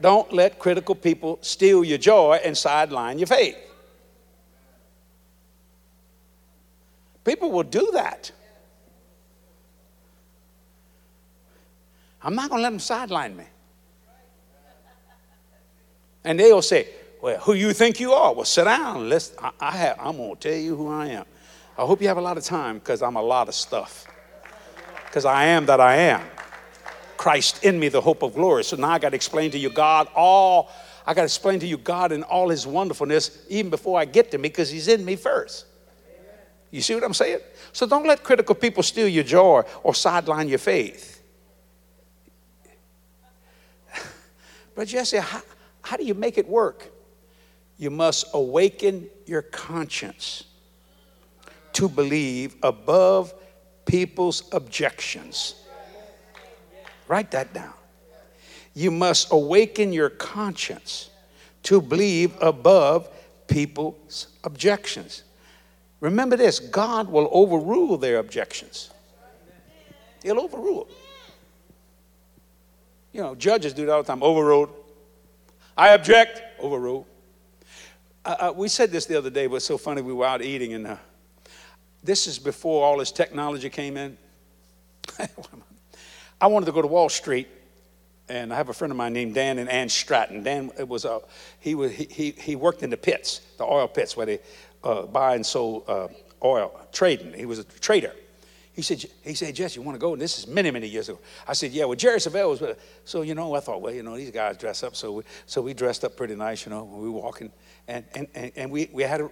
Don't 0.00 0.32
let 0.32 0.58
critical 0.58 0.94
people 0.94 1.38
steal 1.42 1.84
your 1.84 1.98
joy 1.98 2.40
and 2.42 2.56
sideline 2.56 3.18
your 3.18 3.26
faith. 3.26 3.56
People 7.24 7.50
will 7.50 7.64
do 7.64 7.90
that. 7.92 8.30
I'm 12.22 12.34
not 12.34 12.48
going 12.48 12.60
to 12.60 12.62
let 12.62 12.70
them 12.70 12.78
sideline 12.78 13.36
me. 13.36 13.44
And 16.24 16.40
they'll 16.40 16.62
say, 16.62 16.88
well, 17.20 17.38
who 17.40 17.54
you 17.54 17.72
think 17.72 17.98
you 17.98 18.12
are? 18.12 18.32
Well, 18.32 18.44
sit 18.44 18.64
down. 18.64 19.08
Let's, 19.08 19.32
I, 19.42 19.50
I 19.60 19.70
have, 19.72 19.96
I'm 20.00 20.16
going 20.16 20.36
to 20.36 20.48
tell 20.48 20.58
you 20.58 20.76
who 20.76 20.88
I 20.88 21.08
am. 21.08 21.24
I 21.76 21.82
hope 21.82 22.00
you 22.00 22.08
have 22.08 22.16
a 22.16 22.22
lot 22.22 22.36
of 22.36 22.44
time 22.44 22.78
because 22.78 23.02
I'm 23.02 23.16
a 23.16 23.22
lot 23.22 23.48
of 23.48 23.54
stuff. 23.54 24.06
Because 25.06 25.24
I 25.24 25.46
am 25.46 25.66
that 25.66 25.80
I 25.80 25.96
am. 25.96 26.22
Christ 27.16 27.64
in 27.64 27.78
me, 27.80 27.88
the 27.88 28.00
hope 28.00 28.22
of 28.22 28.34
glory. 28.34 28.62
So 28.62 28.76
now 28.76 28.90
I 28.90 28.98
got 28.98 29.10
to 29.10 29.16
explain 29.16 29.50
to 29.50 29.58
you 29.58 29.70
God 29.70 30.08
all, 30.14 30.70
I 31.06 31.14
got 31.14 31.22
to 31.22 31.26
explain 31.26 31.58
to 31.60 31.66
you 31.66 31.76
God 31.76 32.12
in 32.12 32.22
all 32.22 32.48
his 32.48 32.66
wonderfulness 32.66 33.44
even 33.48 33.70
before 33.70 33.98
I 33.98 34.04
get 34.04 34.30
to 34.30 34.38
me 34.38 34.48
because 34.48 34.70
he's 34.70 34.86
in 34.86 35.04
me 35.04 35.16
first. 35.16 35.66
You 36.70 36.82
see 36.82 36.94
what 36.94 37.02
I'm 37.02 37.14
saying? 37.14 37.40
So 37.72 37.86
don't 37.86 38.06
let 38.06 38.22
critical 38.22 38.54
people 38.54 38.82
steal 38.82 39.08
your 39.08 39.24
joy 39.24 39.62
or 39.82 39.94
sideline 39.94 40.48
your 40.48 40.58
faith. 40.58 41.22
But 44.74 44.86
Jesse, 44.86 45.16
how, 45.16 45.42
how 45.82 45.96
do 45.96 46.04
you 46.04 46.14
make 46.14 46.38
it 46.38 46.46
work? 46.46 46.92
You 47.78 47.90
must 47.90 48.26
awaken 48.34 49.08
your 49.24 49.42
conscience 49.42 50.44
to 51.72 51.88
believe 51.88 52.56
above 52.62 53.32
people's 53.86 54.52
objections. 54.52 55.54
Write 57.06 57.30
that 57.30 57.54
down. 57.54 57.72
You 58.74 58.90
must 58.90 59.32
awaken 59.32 59.92
your 59.92 60.10
conscience 60.10 61.10
to 61.64 61.80
believe 61.80 62.34
above 62.40 63.08
people's 63.46 64.28
objections. 64.44 65.22
Remember 66.00 66.36
this 66.36 66.58
God 66.58 67.08
will 67.08 67.28
overrule 67.32 67.96
their 67.96 68.18
objections, 68.18 68.90
He'll 70.22 70.40
overrule. 70.40 70.88
You 73.12 73.22
know, 73.22 73.34
judges 73.34 73.72
do 73.72 73.86
that 73.86 73.92
all 73.92 74.02
the 74.02 74.06
time 74.06 74.22
overruled. 74.22 74.70
I 75.76 75.88
object, 75.90 76.42
overruled. 76.60 77.06
Uh, 78.28 78.36
uh, 78.40 78.52
we 78.54 78.68
said 78.68 78.90
this 78.90 79.06
the 79.06 79.16
other 79.16 79.30
day, 79.30 79.46
but 79.46 79.56
it's 79.56 79.64
so 79.64 79.78
funny. 79.78 80.02
We 80.02 80.12
were 80.12 80.26
out 80.26 80.42
eating, 80.42 80.74
and 80.74 80.86
uh, 80.86 80.96
this 82.04 82.26
is 82.26 82.38
before 82.38 82.84
all 82.84 82.98
this 82.98 83.10
technology 83.10 83.70
came 83.70 83.96
in. 83.96 84.18
I 86.40 86.46
wanted 86.46 86.66
to 86.66 86.72
go 86.72 86.82
to 86.82 86.86
Wall 86.86 87.08
Street, 87.08 87.48
and 88.28 88.52
I 88.52 88.56
have 88.56 88.68
a 88.68 88.74
friend 88.74 88.90
of 88.90 88.98
mine 88.98 89.14
named 89.14 89.34
Dan 89.34 89.58
and 89.58 89.66
Ann 89.70 89.88
Stratton. 89.88 90.42
Dan 90.42 90.70
it 90.78 90.86
was 90.86 91.06
a 91.06 91.22
he 91.58 91.74
was 91.74 91.90
he 91.92 92.32
he 92.32 92.54
worked 92.54 92.82
in 92.82 92.90
the 92.90 92.98
pits, 92.98 93.40
the 93.56 93.64
oil 93.64 93.88
pits 93.88 94.14
where 94.14 94.26
they 94.26 94.40
uh, 94.84 95.04
buy 95.04 95.34
and 95.34 95.46
sell 95.46 95.84
uh, 95.88 96.08
oil, 96.44 96.78
trading. 96.92 97.32
He 97.32 97.46
was 97.46 97.60
a 97.60 97.64
trader. 97.64 98.12
He 98.78 98.82
said, 98.82 99.04
he 99.24 99.34
said, 99.34 99.56
Jess, 99.56 99.74
you 99.74 99.82
want 99.82 99.96
to 99.96 99.98
go? 99.98 100.12
And 100.12 100.22
this 100.22 100.38
is 100.38 100.46
many, 100.46 100.70
many 100.70 100.86
years 100.86 101.08
ago. 101.08 101.18
I 101.48 101.52
said, 101.52 101.72
yeah, 101.72 101.84
well, 101.84 101.96
Jerry 101.96 102.18
Savelle 102.18 102.48
was 102.48 102.60
with 102.60 102.70
us. 102.70 102.76
So, 103.04 103.22
you 103.22 103.34
know, 103.34 103.52
I 103.56 103.58
thought, 103.58 103.82
well, 103.82 103.92
you 103.92 104.04
know, 104.04 104.16
these 104.16 104.30
guys 104.30 104.56
dress 104.56 104.84
up. 104.84 104.94
So 104.94 105.14
we, 105.14 105.22
so 105.46 105.60
we 105.60 105.74
dressed 105.74 106.04
up 106.04 106.16
pretty 106.16 106.36
nice, 106.36 106.64
you 106.64 106.70
know, 106.70 106.84
we 106.84 107.10
were 107.10 107.20
walking. 107.20 107.50
And, 107.88 108.04
and, 108.14 108.28
and, 108.36 108.52
and 108.54 108.70
we, 108.70 108.88
we, 108.92 109.02
had 109.02 109.22
a, 109.22 109.30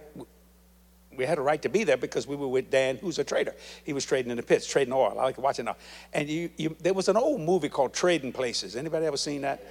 we 1.15 1.25
had 1.25 1.37
a 1.37 1.41
right 1.41 1.61
to 1.61 1.69
be 1.69 1.85
there 1.85 1.95
because 1.95 2.27
we 2.27 2.35
were 2.35 2.49
with 2.49 2.69
Dan, 2.69 2.97
who's 2.97 3.19
a 3.19 3.23
trader. 3.23 3.55
He 3.85 3.93
was 3.93 4.03
trading 4.03 4.31
in 4.31 4.35
the 4.35 4.43
pits, 4.43 4.67
trading 4.67 4.91
oil. 4.91 5.17
I 5.17 5.23
like 5.23 5.37
watching 5.37 5.63
that. 5.63 5.77
And 6.11 6.27
you, 6.27 6.49
you, 6.57 6.75
there 6.81 6.93
was 6.93 7.07
an 7.07 7.15
old 7.15 7.39
movie 7.39 7.69
called 7.69 7.93
Trading 7.93 8.33
Places. 8.33 8.75
Anybody 8.75 9.05
ever 9.05 9.15
seen 9.15 9.43
that? 9.43 9.65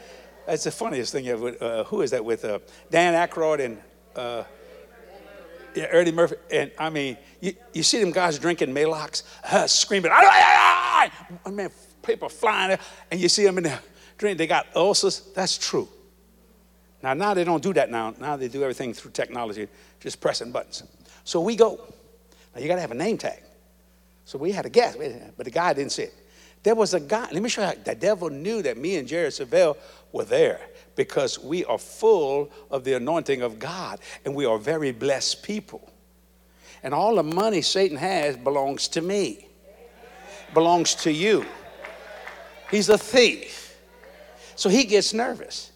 That's 0.46 0.64
the 0.64 0.70
funniest 0.70 1.12
thing 1.12 1.28
ever. 1.28 1.54
Uh, 1.60 1.84
who 1.84 2.00
is 2.00 2.12
that 2.12 2.24
with? 2.24 2.46
Uh, 2.46 2.60
Dan 2.90 3.12
Aykroyd 3.12 3.62
and... 3.62 3.82
Uh, 4.14 4.44
yeah, 5.76 5.86
Eddie 5.90 6.12
Murphy. 6.12 6.36
And 6.50 6.70
I 6.78 6.90
mean, 6.90 7.16
you, 7.40 7.54
you 7.72 7.82
see 7.82 8.00
them 8.00 8.10
guys 8.10 8.38
drinking 8.38 8.74
Maalox, 8.74 9.22
uh, 9.44 9.66
screaming, 9.66 10.10
I 10.12 11.10
mean, 11.50 11.68
people 12.02 12.28
flying, 12.28 12.78
and 13.10 13.20
you 13.20 13.28
see 13.28 13.44
them 13.44 13.58
in 13.58 13.64
there 13.64 13.80
drink. 14.18 14.38
They 14.38 14.46
got 14.46 14.66
ulcers. 14.74 15.20
That's 15.34 15.58
true. 15.58 15.88
Now, 17.02 17.14
now 17.14 17.34
they 17.34 17.44
don't 17.44 17.62
do 17.62 17.72
that 17.74 17.90
now. 17.90 18.14
Now 18.18 18.36
they 18.36 18.48
do 18.48 18.62
everything 18.62 18.94
through 18.94 19.12
technology, 19.12 19.68
just 20.00 20.20
pressing 20.20 20.50
buttons. 20.50 20.82
So 21.24 21.40
we 21.40 21.56
go. 21.56 21.80
Now 22.54 22.60
you 22.60 22.68
got 22.68 22.76
to 22.76 22.80
have 22.80 22.90
a 22.90 22.96
name 22.96 23.18
tag. 23.18 23.42
So 24.24 24.38
we 24.38 24.50
had 24.50 24.66
a 24.66 24.70
guest, 24.70 24.98
but 25.36 25.44
the 25.44 25.50
guy 25.50 25.72
didn't 25.72 25.92
see 25.92 26.04
it. 26.04 26.14
There 26.66 26.74
was 26.74 26.94
a 26.94 26.98
guy, 26.98 27.28
let 27.30 27.40
me 27.40 27.48
show 27.48 27.60
you, 27.60 27.68
how, 27.68 27.74
the 27.74 27.94
devil 27.94 28.28
knew 28.28 28.60
that 28.62 28.76
me 28.76 28.96
and 28.96 29.06
Jerry 29.06 29.28
Savelle 29.28 29.76
were 30.10 30.24
there 30.24 30.58
because 30.96 31.38
we 31.38 31.64
are 31.64 31.78
full 31.78 32.50
of 32.72 32.82
the 32.82 32.94
anointing 32.94 33.40
of 33.40 33.60
God 33.60 34.00
and 34.24 34.34
we 34.34 34.46
are 34.46 34.58
very 34.58 34.90
blessed 34.90 35.44
people. 35.44 35.88
And 36.82 36.92
all 36.92 37.14
the 37.14 37.22
money 37.22 37.62
Satan 37.62 37.96
has 37.96 38.36
belongs 38.36 38.88
to 38.88 39.00
me, 39.00 39.46
belongs 40.54 40.96
to 40.96 41.12
you. 41.12 41.46
He's 42.68 42.88
a 42.88 42.98
thief. 42.98 43.78
So 44.56 44.68
he 44.68 44.82
gets 44.82 45.14
nervous 45.14 45.70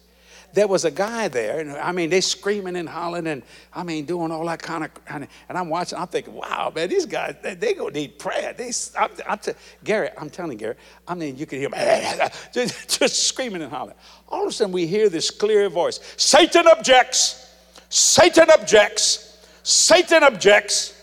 there 0.53 0.67
was 0.67 0.85
a 0.85 0.91
guy 0.91 1.27
there, 1.27 1.59
and 1.59 1.71
I 1.71 1.91
mean, 1.91 2.09
they 2.09 2.21
screaming 2.21 2.75
and 2.75 2.87
hollering, 2.87 3.27
and 3.27 3.43
I 3.73 3.83
mean, 3.83 4.05
doing 4.05 4.31
all 4.31 4.45
that 4.45 4.61
kind 4.61 4.83
of, 4.83 4.91
and 5.07 5.27
I'm 5.49 5.69
watching, 5.69 5.97
I'm 5.97 6.07
thinking, 6.07 6.33
wow, 6.33 6.71
man, 6.73 6.89
these 6.89 7.05
guys, 7.05 7.35
they, 7.41 7.55
they 7.55 7.73
gonna 7.73 7.91
need 7.91 8.19
prayer. 8.19 8.53
They, 8.53 8.71
I'm, 8.97 9.09
I'm 9.27 9.37
t- 9.37 9.53
Gary, 9.83 10.09
I'm 10.17 10.29
telling 10.29 10.57
Gary, 10.57 10.75
I 11.07 11.15
mean, 11.15 11.37
you 11.37 11.45
can 11.45 11.59
hear 11.59 11.69
them 11.69 12.29
just, 12.53 12.99
just 12.99 13.23
screaming 13.27 13.61
and 13.61 13.71
hollering. 13.71 13.97
All 14.27 14.43
of 14.43 14.49
a 14.49 14.51
sudden, 14.51 14.73
we 14.73 14.87
hear 14.87 15.09
this 15.09 15.29
clear 15.29 15.69
voice 15.69 15.99
Satan 16.17 16.67
objects, 16.67 17.55
Satan 17.89 18.49
objects, 18.51 19.47
Satan 19.63 20.23
objects. 20.23 20.97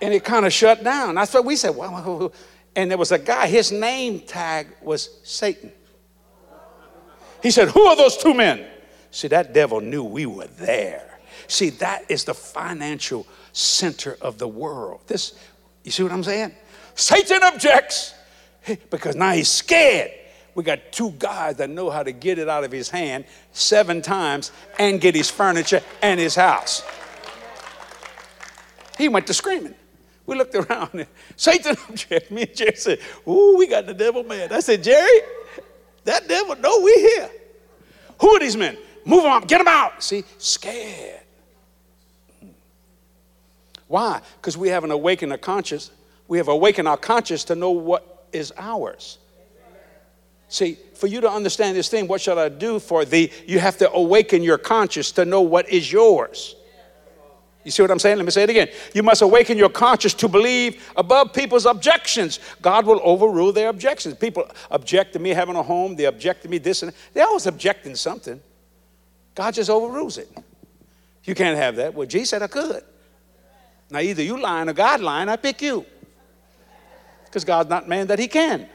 And 0.00 0.14
it 0.14 0.22
kind 0.22 0.46
of 0.46 0.52
shut 0.52 0.84
down. 0.84 1.16
That's 1.16 1.34
what 1.34 1.44
we 1.44 1.56
said. 1.56 1.74
Well, 1.74 2.32
and 2.76 2.88
there 2.88 2.98
was 2.98 3.10
a 3.10 3.18
guy, 3.18 3.48
his 3.48 3.72
name 3.72 4.20
tag 4.20 4.68
was 4.80 5.18
Satan. 5.24 5.72
He 7.42 7.50
said, 7.50 7.68
Who 7.68 7.82
are 7.82 7.96
those 7.96 8.16
two 8.16 8.34
men? 8.34 8.66
See, 9.10 9.28
that 9.28 9.52
devil 9.52 9.80
knew 9.80 10.04
we 10.04 10.26
were 10.26 10.46
there. 10.58 11.18
See, 11.46 11.70
that 11.70 12.10
is 12.10 12.24
the 12.24 12.34
financial 12.34 13.26
center 13.52 14.16
of 14.20 14.38
the 14.38 14.48
world. 14.48 15.00
This, 15.06 15.38
you 15.82 15.90
see 15.90 16.02
what 16.02 16.12
I'm 16.12 16.24
saying? 16.24 16.54
Satan 16.94 17.42
objects 17.42 18.14
because 18.90 19.16
now 19.16 19.32
he's 19.32 19.48
scared. 19.48 20.10
We 20.54 20.64
got 20.64 20.90
two 20.90 21.12
guys 21.12 21.56
that 21.56 21.70
know 21.70 21.88
how 21.88 22.02
to 22.02 22.12
get 22.12 22.38
it 22.38 22.48
out 22.48 22.64
of 22.64 22.72
his 22.72 22.90
hand 22.90 23.24
seven 23.52 24.02
times 24.02 24.50
and 24.78 25.00
get 25.00 25.14
his 25.14 25.30
furniture 25.30 25.82
and 26.02 26.18
his 26.18 26.34
house. 26.34 26.82
He 28.98 29.08
went 29.08 29.26
to 29.28 29.34
screaming. 29.34 29.76
We 30.26 30.36
looked 30.36 30.56
around. 30.56 30.90
And 30.94 31.06
Satan 31.36 31.76
objects. 31.88 32.30
Me 32.30 32.42
and 32.42 32.54
Jerry 32.54 32.74
said, 32.74 32.98
Ooh, 33.26 33.56
we 33.56 33.68
got 33.68 33.86
the 33.86 33.94
devil 33.94 34.24
mad. 34.24 34.52
I 34.52 34.60
said, 34.60 34.82
Jerry, 34.82 35.20
that 36.08 36.26
devil 36.26 36.56
know 36.56 36.80
we 36.80 36.92
here. 36.94 37.30
Who 38.20 38.30
are 38.30 38.40
these 38.40 38.56
men? 38.56 38.76
Move 39.04 39.22
them 39.22 39.32
up, 39.32 39.46
get 39.46 39.58
them 39.58 39.68
out. 39.68 40.02
See, 40.02 40.24
scared. 40.38 41.20
Why? 43.86 44.20
Because 44.36 44.56
we 44.56 44.68
haven't 44.68 44.90
awakened 44.90 45.32
our 45.32 45.38
conscience. 45.38 45.90
We 46.26 46.38
have 46.38 46.48
awakened 46.48 46.88
our 46.88 46.96
conscience 46.96 47.44
to 47.44 47.54
know 47.54 47.70
what 47.70 48.26
is 48.32 48.52
ours. 48.58 49.18
See, 50.48 50.78
for 50.94 51.06
you 51.06 51.20
to 51.20 51.30
understand 51.30 51.76
this 51.76 51.88
thing, 51.88 52.08
what 52.08 52.20
shall 52.20 52.38
I 52.38 52.48
do 52.48 52.78
for 52.80 53.04
thee? 53.04 53.30
You 53.46 53.58
have 53.58 53.76
to 53.78 53.90
awaken 53.92 54.42
your 54.42 54.58
conscience 54.58 55.12
to 55.12 55.24
know 55.24 55.42
what 55.42 55.68
is 55.68 55.92
yours. 55.92 56.56
You 57.68 57.72
see 57.72 57.82
what 57.82 57.90
I'm 57.90 57.98
saying? 57.98 58.16
Let 58.16 58.24
me 58.24 58.30
say 58.30 58.44
it 58.44 58.48
again. 58.48 58.70
You 58.94 59.02
must 59.02 59.20
awaken 59.20 59.58
your 59.58 59.68
conscience 59.68 60.14
to 60.14 60.26
believe 60.26 60.90
above 60.96 61.34
people's 61.34 61.66
objections. 61.66 62.40
God 62.62 62.86
will 62.86 62.98
overrule 63.04 63.52
their 63.52 63.68
objections. 63.68 64.14
People 64.14 64.50
object 64.70 65.12
to 65.12 65.18
me 65.18 65.28
having 65.34 65.54
a 65.54 65.62
home, 65.62 65.94
they 65.94 66.06
object 66.06 66.44
to 66.44 66.48
me 66.48 66.56
this 66.56 66.82
and 66.82 66.92
that. 66.92 66.96
They 67.12 67.20
always 67.20 67.46
objecting 67.46 67.94
something. 67.94 68.40
God 69.34 69.52
just 69.52 69.68
overrules 69.68 70.16
it. 70.16 70.30
You 71.24 71.34
can't 71.34 71.58
have 71.58 71.76
that. 71.76 71.92
Well, 71.92 72.06
Jesus 72.06 72.30
said 72.30 72.40
I 72.40 72.46
could. 72.46 72.82
Now, 73.90 73.98
either 73.98 74.22
you 74.22 74.40
lying 74.40 74.70
or 74.70 74.72
God 74.72 75.02
lying, 75.02 75.28
I 75.28 75.36
pick 75.36 75.60
you. 75.60 75.84
Because 77.26 77.44
God's 77.44 77.68
not 77.68 77.86
man 77.86 78.06
that 78.06 78.18
he 78.18 78.28
can. 78.28 78.66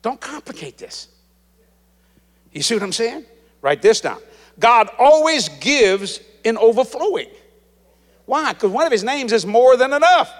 Don't 0.00 0.18
complicate 0.18 0.78
this. 0.78 1.08
You 2.52 2.62
see 2.62 2.72
what 2.72 2.82
I'm 2.82 2.92
saying? 2.92 3.26
Write 3.60 3.82
this 3.82 4.00
down. 4.00 4.20
God 4.58 4.88
always 4.98 5.48
gives 5.48 6.20
in 6.44 6.56
overflowing. 6.56 7.28
Why? 8.24 8.52
Because 8.52 8.70
one 8.70 8.86
of 8.86 8.92
his 8.92 9.04
names 9.04 9.32
is 9.32 9.46
more 9.46 9.76
than 9.76 9.92
enough. 9.92 10.32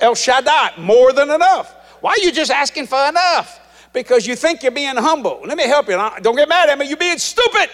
El 0.00 0.14
Shaddai, 0.14 0.72
more 0.78 1.12
than 1.12 1.30
enough. 1.30 1.74
Why 2.00 2.12
are 2.12 2.24
you 2.24 2.32
just 2.32 2.50
asking 2.50 2.86
for 2.86 3.08
enough? 3.08 3.60
Because 3.92 4.26
you 4.26 4.36
think 4.36 4.62
you're 4.62 4.72
being 4.72 4.96
humble. 4.96 5.40
Let 5.44 5.56
me 5.56 5.64
help 5.64 5.88
you. 5.88 5.96
Don't 6.20 6.36
get 6.36 6.48
mad 6.48 6.68
at 6.68 6.78
me. 6.78 6.88
You're 6.88 6.96
being 6.96 7.18
stupid. 7.18 7.70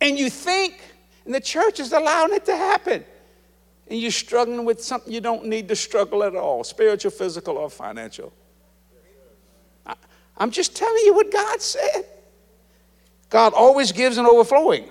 And 0.00 0.18
you 0.18 0.30
think, 0.30 0.80
and 1.24 1.34
the 1.34 1.40
church 1.40 1.78
is 1.78 1.92
allowing 1.92 2.32
it 2.32 2.44
to 2.46 2.56
happen. 2.56 3.04
And 3.88 4.00
you're 4.00 4.10
struggling 4.10 4.64
with 4.64 4.82
something 4.82 5.12
you 5.12 5.20
don't 5.20 5.46
need 5.46 5.68
to 5.68 5.76
struggle 5.76 6.22
at 6.22 6.34
all 6.34 6.64
spiritual, 6.64 7.10
physical, 7.10 7.58
or 7.58 7.68
financial. 7.68 8.32
I'm 10.40 10.50
just 10.50 10.74
telling 10.74 11.04
you 11.04 11.14
what 11.14 11.30
God 11.30 11.60
said. 11.60 12.06
God 13.28 13.52
always 13.52 13.92
gives 13.92 14.16
an 14.16 14.24
overflowing. 14.24 14.88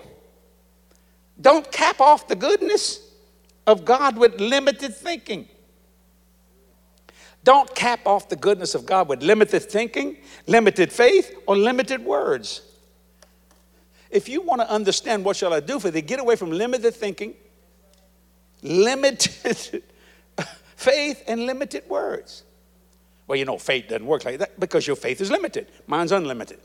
Don't 1.42 1.70
cap 1.72 2.00
off 2.00 2.28
the 2.28 2.36
goodness 2.36 3.02
of 3.66 3.84
God 3.84 4.16
with 4.16 4.40
limited 4.40 4.96
thinking. 4.96 5.48
Don't 7.44 7.74
cap 7.74 8.02
off 8.06 8.30
the 8.30 8.36
goodness 8.36 8.76
of 8.76 8.86
God 8.86 9.08
with 9.08 9.24
limited 9.24 9.62
thinking, 9.62 10.18
limited 10.46 10.94
faith, 10.94 11.36
or 11.48 11.58
limited 11.58 12.06
words. 12.06 12.62
If 14.12 14.30
you 14.30 14.42
want 14.42 14.62
to 14.62 14.70
understand 14.70 15.26
what 15.26 15.36
shall 15.36 15.54
I 15.54 15.62
do 15.62 15.80
for 15.80 15.90
thee, 15.90 16.02
get 16.02 16.20
away 16.20 16.36
from 16.36 16.52
limited 16.52 16.94
thinking, 16.94 17.34
limited 18.62 19.84
faith, 20.76 21.24
and 21.28 21.46
limited 21.46 21.90
words. 21.90 22.44
Well, 23.30 23.38
you 23.38 23.46
know, 23.46 23.60
faith 23.60 23.90
doesn't 23.90 24.08
work 24.08 24.26
like 24.26 24.40
that 24.40 24.60
because 24.60 24.88
your 24.88 24.96
faith 24.96 25.22
is 25.22 25.30
limited. 25.30 25.68
Mine's 25.86 26.12
unlimited. 26.12 26.60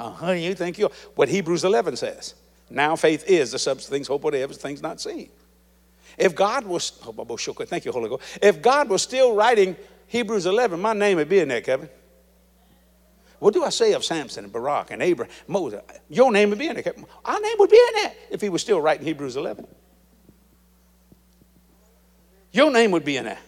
Uh-huh, 0.00 0.30
you 0.32 0.54
think 0.54 0.78
you 0.78 0.90
what 1.14 1.28
Hebrews 1.28 1.62
11 1.62 1.96
says. 1.96 2.32
Now 2.70 2.96
faith 2.96 3.24
is 3.28 3.52
the 3.52 3.58
substance 3.58 3.88
of 3.88 3.92
things 3.92 4.08
hoped 4.08 4.22
for, 4.22 4.30
the 4.30 4.48
things 4.48 4.80
not 4.80 4.98
seen. 4.98 5.28
If 6.16 6.34
God 6.34 6.64
was, 6.64 6.98
oh, 7.06 7.36
thank 7.66 7.84
you, 7.84 7.92
Holy 7.92 8.08
Ghost. 8.08 8.38
If 8.40 8.62
God 8.62 8.88
was 8.88 9.02
still 9.02 9.34
writing 9.34 9.76
Hebrews 10.06 10.46
11, 10.46 10.80
my 10.80 10.94
name 10.94 11.18
would 11.18 11.28
be 11.28 11.40
in 11.40 11.48
there, 11.48 11.60
Kevin. 11.60 11.90
What 13.38 13.52
do 13.52 13.62
I 13.62 13.68
say 13.68 13.92
of 13.92 14.02
Samson 14.02 14.44
and 14.44 14.52
Barak 14.52 14.92
and 14.92 15.02
Abraham, 15.02 15.34
Moses? 15.46 15.82
Your 16.08 16.32
name 16.32 16.48
would 16.48 16.58
be 16.58 16.68
in 16.68 16.74
there. 16.74 16.82
Kevin. 16.82 17.04
Our 17.26 17.40
name 17.40 17.56
would 17.58 17.68
be 17.68 17.76
in 17.76 18.02
there 18.02 18.12
if 18.30 18.40
he 18.40 18.48
was 18.48 18.62
still 18.62 18.80
writing 18.80 19.04
Hebrews 19.04 19.36
11. 19.36 19.66
Your 22.52 22.70
name 22.70 22.90
would 22.92 23.04
be 23.04 23.18
in 23.18 23.26
there. 23.26 23.38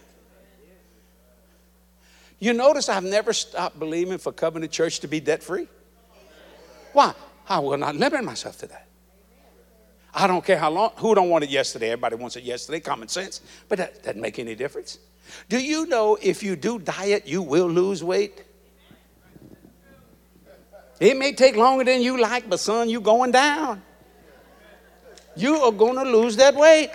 You 2.39 2.53
notice 2.53 2.87
I've 2.87 3.03
never 3.03 3.33
stopped 3.33 3.77
believing 3.79 4.17
for 4.17 4.31
Covenant 4.31 4.71
Church 4.71 5.01
to 5.01 5.07
be 5.07 5.19
debt 5.19 5.43
free. 5.43 5.67
Why? 6.93 7.13
I 7.47 7.59
will 7.59 7.77
not 7.77 7.95
limit 7.95 8.23
myself 8.23 8.57
to 8.59 8.67
that. 8.67 8.87
I 10.13 10.25
don't 10.27 10.43
care 10.43 10.57
how 10.57 10.71
long, 10.71 10.91
who 10.95 11.13
don't 11.13 11.29
want 11.29 11.43
it 11.43 11.49
yesterday? 11.49 11.91
Everybody 11.91 12.15
wants 12.15 12.35
it 12.35 12.43
yesterday, 12.43 12.79
common 12.79 13.07
sense. 13.07 13.41
But 13.67 13.77
that 13.77 14.03
doesn't 14.03 14.21
make 14.21 14.39
any 14.39 14.55
difference. 14.55 14.97
Do 15.49 15.59
you 15.59 15.85
know 15.85 16.17
if 16.21 16.41
you 16.41 16.55
do 16.55 16.79
diet, 16.79 17.27
you 17.27 17.41
will 17.41 17.67
lose 17.67 18.03
weight? 18.03 18.43
It 20.99 21.15
may 21.17 21.33
take 21.33 21.55
longer 21.55 21.83
than 21.83 22.01
you 22.01 22.19
like, 22.19 22.49
but 22.49 22.59
son, 22.59 22.89
you 22.89 22.99
going 22.99 23.31
down. 23.31 23.81
You 25.35 25.57
are 25.57 25.71
going 25.71 25.95
to 25.95 26.03
lose 26.03 26.35
that 26.37 26.55
weight. 26.55 26.89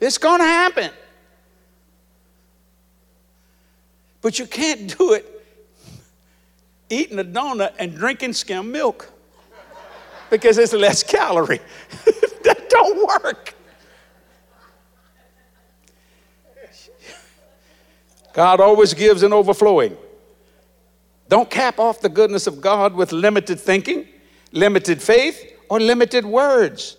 It's 0.00 0.18
going 0.18 0.40
to 0.40 0.46
happen. 0.46 0.90
But 4.26 4.40
you 4.40 4.46
can't 4.48 4.98
do 4.98 5.12
it 5.12 5.24
eating 6.90 7.16
a 7.20 7.22
donut 7.22 7.74
and 7.78 7.94
drinking 7.94 8.32
skim 8.32 8.72
milk 8.72 9.08
because 10.30 10.58
it's 10.58 10.72
less 10.72 11.04
calorie. 11.04 11.60
that 12.42 12.66
don't 12.68 13.22
work. 13.22 13.54
God 18.32 18.58
always 18.58 18.94
gives 18.94 19.22
an 19.22 19.32
overflowing. 19.32 19.96
Don't 21.28 21.48
cap 21.48 21.78
off 21.78 22.00
the 22.00 22.08
goodness 22.08 22.48
of 22.48 22.60
God 22.60 22.94
with 22.94 23.12
limited 23.12 23.60
thinking, 23.60 24.08
limited 24.50 25.00
faith, 25.00 25.52
or 25.70 25.78
limited 25.78 26.26
words. 26.26 26.96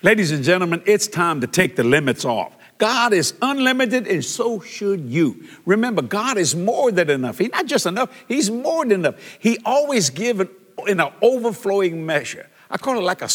Ladies 0.00 0.30
and 0.30 0.44
gentlemen, 0.44 0.80
it's 0.86 1.08
time 1.08 1.40
to 1.40 1.48
take 1.48 1.74
the 1.74 1.82
limits 1.82 2.24
off. 2.24 2.56
God 2.78 3.12
is 3.12 3.34
unlimited, 3.40 4.06
and 4.06 4.24
so 4.24 4.60
should 4.60 5.00
you. 5.08 5.44
Remember, 5.64 6.02
God 6.02 6.36
is 6.38 6.56
more 6.56 6.90
than 6.90 7.08
enough. 7.08 7.38
He's 7.38 7.52
not 7.52 7.66
just 7.66 7.86
enough, 7.86 8.10
He's 8.26 8.50
more 8.50 8.84
than 8.84 9.00
enough. 9.00 9.16
He 9.38 9.58
always 9.64 10.10
gives 10.10 10.44
in 10.86 11.00
an 11.00 11.12
overflowing 11.22 12.04
measure. 12.04 12.48
I 12.70 12.78
call 12.78 12.98
it 12.98 13.02
like 13.02 13.22
a, 13.22 13.28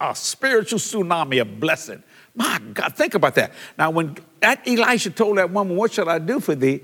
a 0.00 0.14
spiritual 0.14 0.78
tsunami 0.78 1.40
of 1.40 1.60
blessing. 1.60 2.02
My 2.34 2.60
God, 2.74 2.96
think 2.96 3.14
about 3.14 3.34
that. 3.36 3.52
Now, 3.76 3.90
when 3.90 4.16
that 4.40 4.66
Elisha 4.66 5.10
told 5.10 5.38
that 5.38 5.50
woman, 5.50 5.76
What 5.76 5.92
shall 5.92 6.08
I 6.08 6.18
do 6.18 6.40
for 6.40 6.54
thee? 6.54 6.82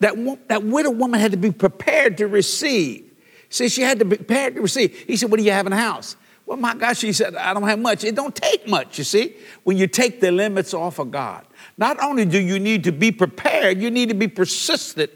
That, 0.00 0.14
that 0.48 0.62
widow 0.62 0.90
woman 0.90 1.18
had 1.20 1.32
to 1.32 1.36
be 1.38 1.50
prepared 1.50 2.18
to 2.18 2.26
receive. 2.26 3.04
See, 3.50 3.68
she 3.68 3.82
had 3.82 3.98
to 4.00 4.04
be 4.04 4.16
prepared 4.16 4.56
to 4.56 4.60
receive. 4.60 4.96
He 5.06 5.16
said, 5.16 5.30
What 5.30 5.38
do 5.38 5.44
you 5.44 5.52
have 5.52 5.66
in 5.66 5.70
the 5.70 5.76
house? 5.76 6.16
Well, 6.46 6.56
my 6.56 6.74
God, 6.74 6.96
she 6.96 7.12
said, 7.12 7.36
I 7.36 7.52
don't 7.52 7.68
have 7.68 7.78
much. 7.78 8.04
It 8.04 8.14
don't 8.14 8.34
take 8.34 8.66
much, 8.66 8.96
you 8.96 9.04
see, 9.04 9.36
when 9.64 9.76
you 9.76 9.86
take 9.86 10.20
the 10.20 10.30
limits 10.30 10.72
off 10.72 10.98
of 10.98 11.10
God. 11.10 11.44
Not 11.78 12.02
only 12.02 12.24
do 12.24 12.38
you 12.38 12.58
need 12.58 12.84
to 12.84 12.92
be 12.92 13.12
prepared, 13.12 13.80
you 13.80 13.90
need 13.90 14.08
to 14.08 14.14
be 14.14 14.28
persistent 14.28 15.12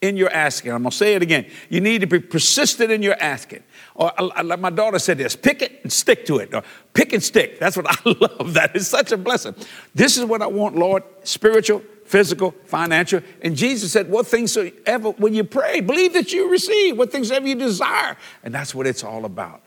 in 0.00 0.16
your 0.16 0.30
asking. 0.30 0.72
I'm 0.72 0.82
going 0.82 0.90
to 0.90 0.96
say 0.96 1.14
it 1.14 1.22
again. 1.22 1.46
You 1.68 1.80
need 1.80 2.00
to 2.00 2.06
be 2.06 2.20
persistent 2.20 2.90
in 2.90 3.02
your 3.02 3.16
asking. 3.20 3.62
Or 3.94 4.12
like 4.42 4.60
my 4.60 4.70
daughter 4.70 4.98
said 4.98 5.18
this, 5.18 5.36
pick 5.36 5.62
it 5.62 5.80
and 5.82 5.92
stick 5.92 6.26
to 6.26 6.38
it. 6.38 6.54
Or 6.54 6.62
pick 6.94 7.12
and 7.12 7.22
stick. 7.22 7.58
That's 7.60 7.76
what 7.76 7.86
I 8.06 8.10
love. 8.18 8.54
That 8.54 8.74
is 8.74 8.88
such 8.88 9.12
a 9.12 9.16
blessing. 9.16 9.54
This 9.94 10.16
is 10.16 10.24
what 10.24 10.42
I 10.42 10.46
want, 10.46 10.76
Lord, 10.76 11.02
spiritual, 11.22 11.82
physical, 12.04 12.54
financial. 12.64 13.20
And 13.42 13.56
Jesus 13.56 13.92
said, 13.92 14.08
What 14.08 14.26
things 14.26 14.52
soever, 14.52 15.10
when 15.12 15.34
you 15.34 15.44
pray, 15.44 15.80
believe 15.80 16.14
that 16.14 16.32
you 16.32 16.50
receive, 16.50 16.96
what 16.96 17.12
things 17.12 17.30
ever 17.30 17.46
you 17.46 17.54
desire. 17.54 18.16
And 18.42 18.54
that's 18.54 18.74
what 18.74 18.86
it's 18.86 19.04
all 19.04 19.24
about. 19.24 19.62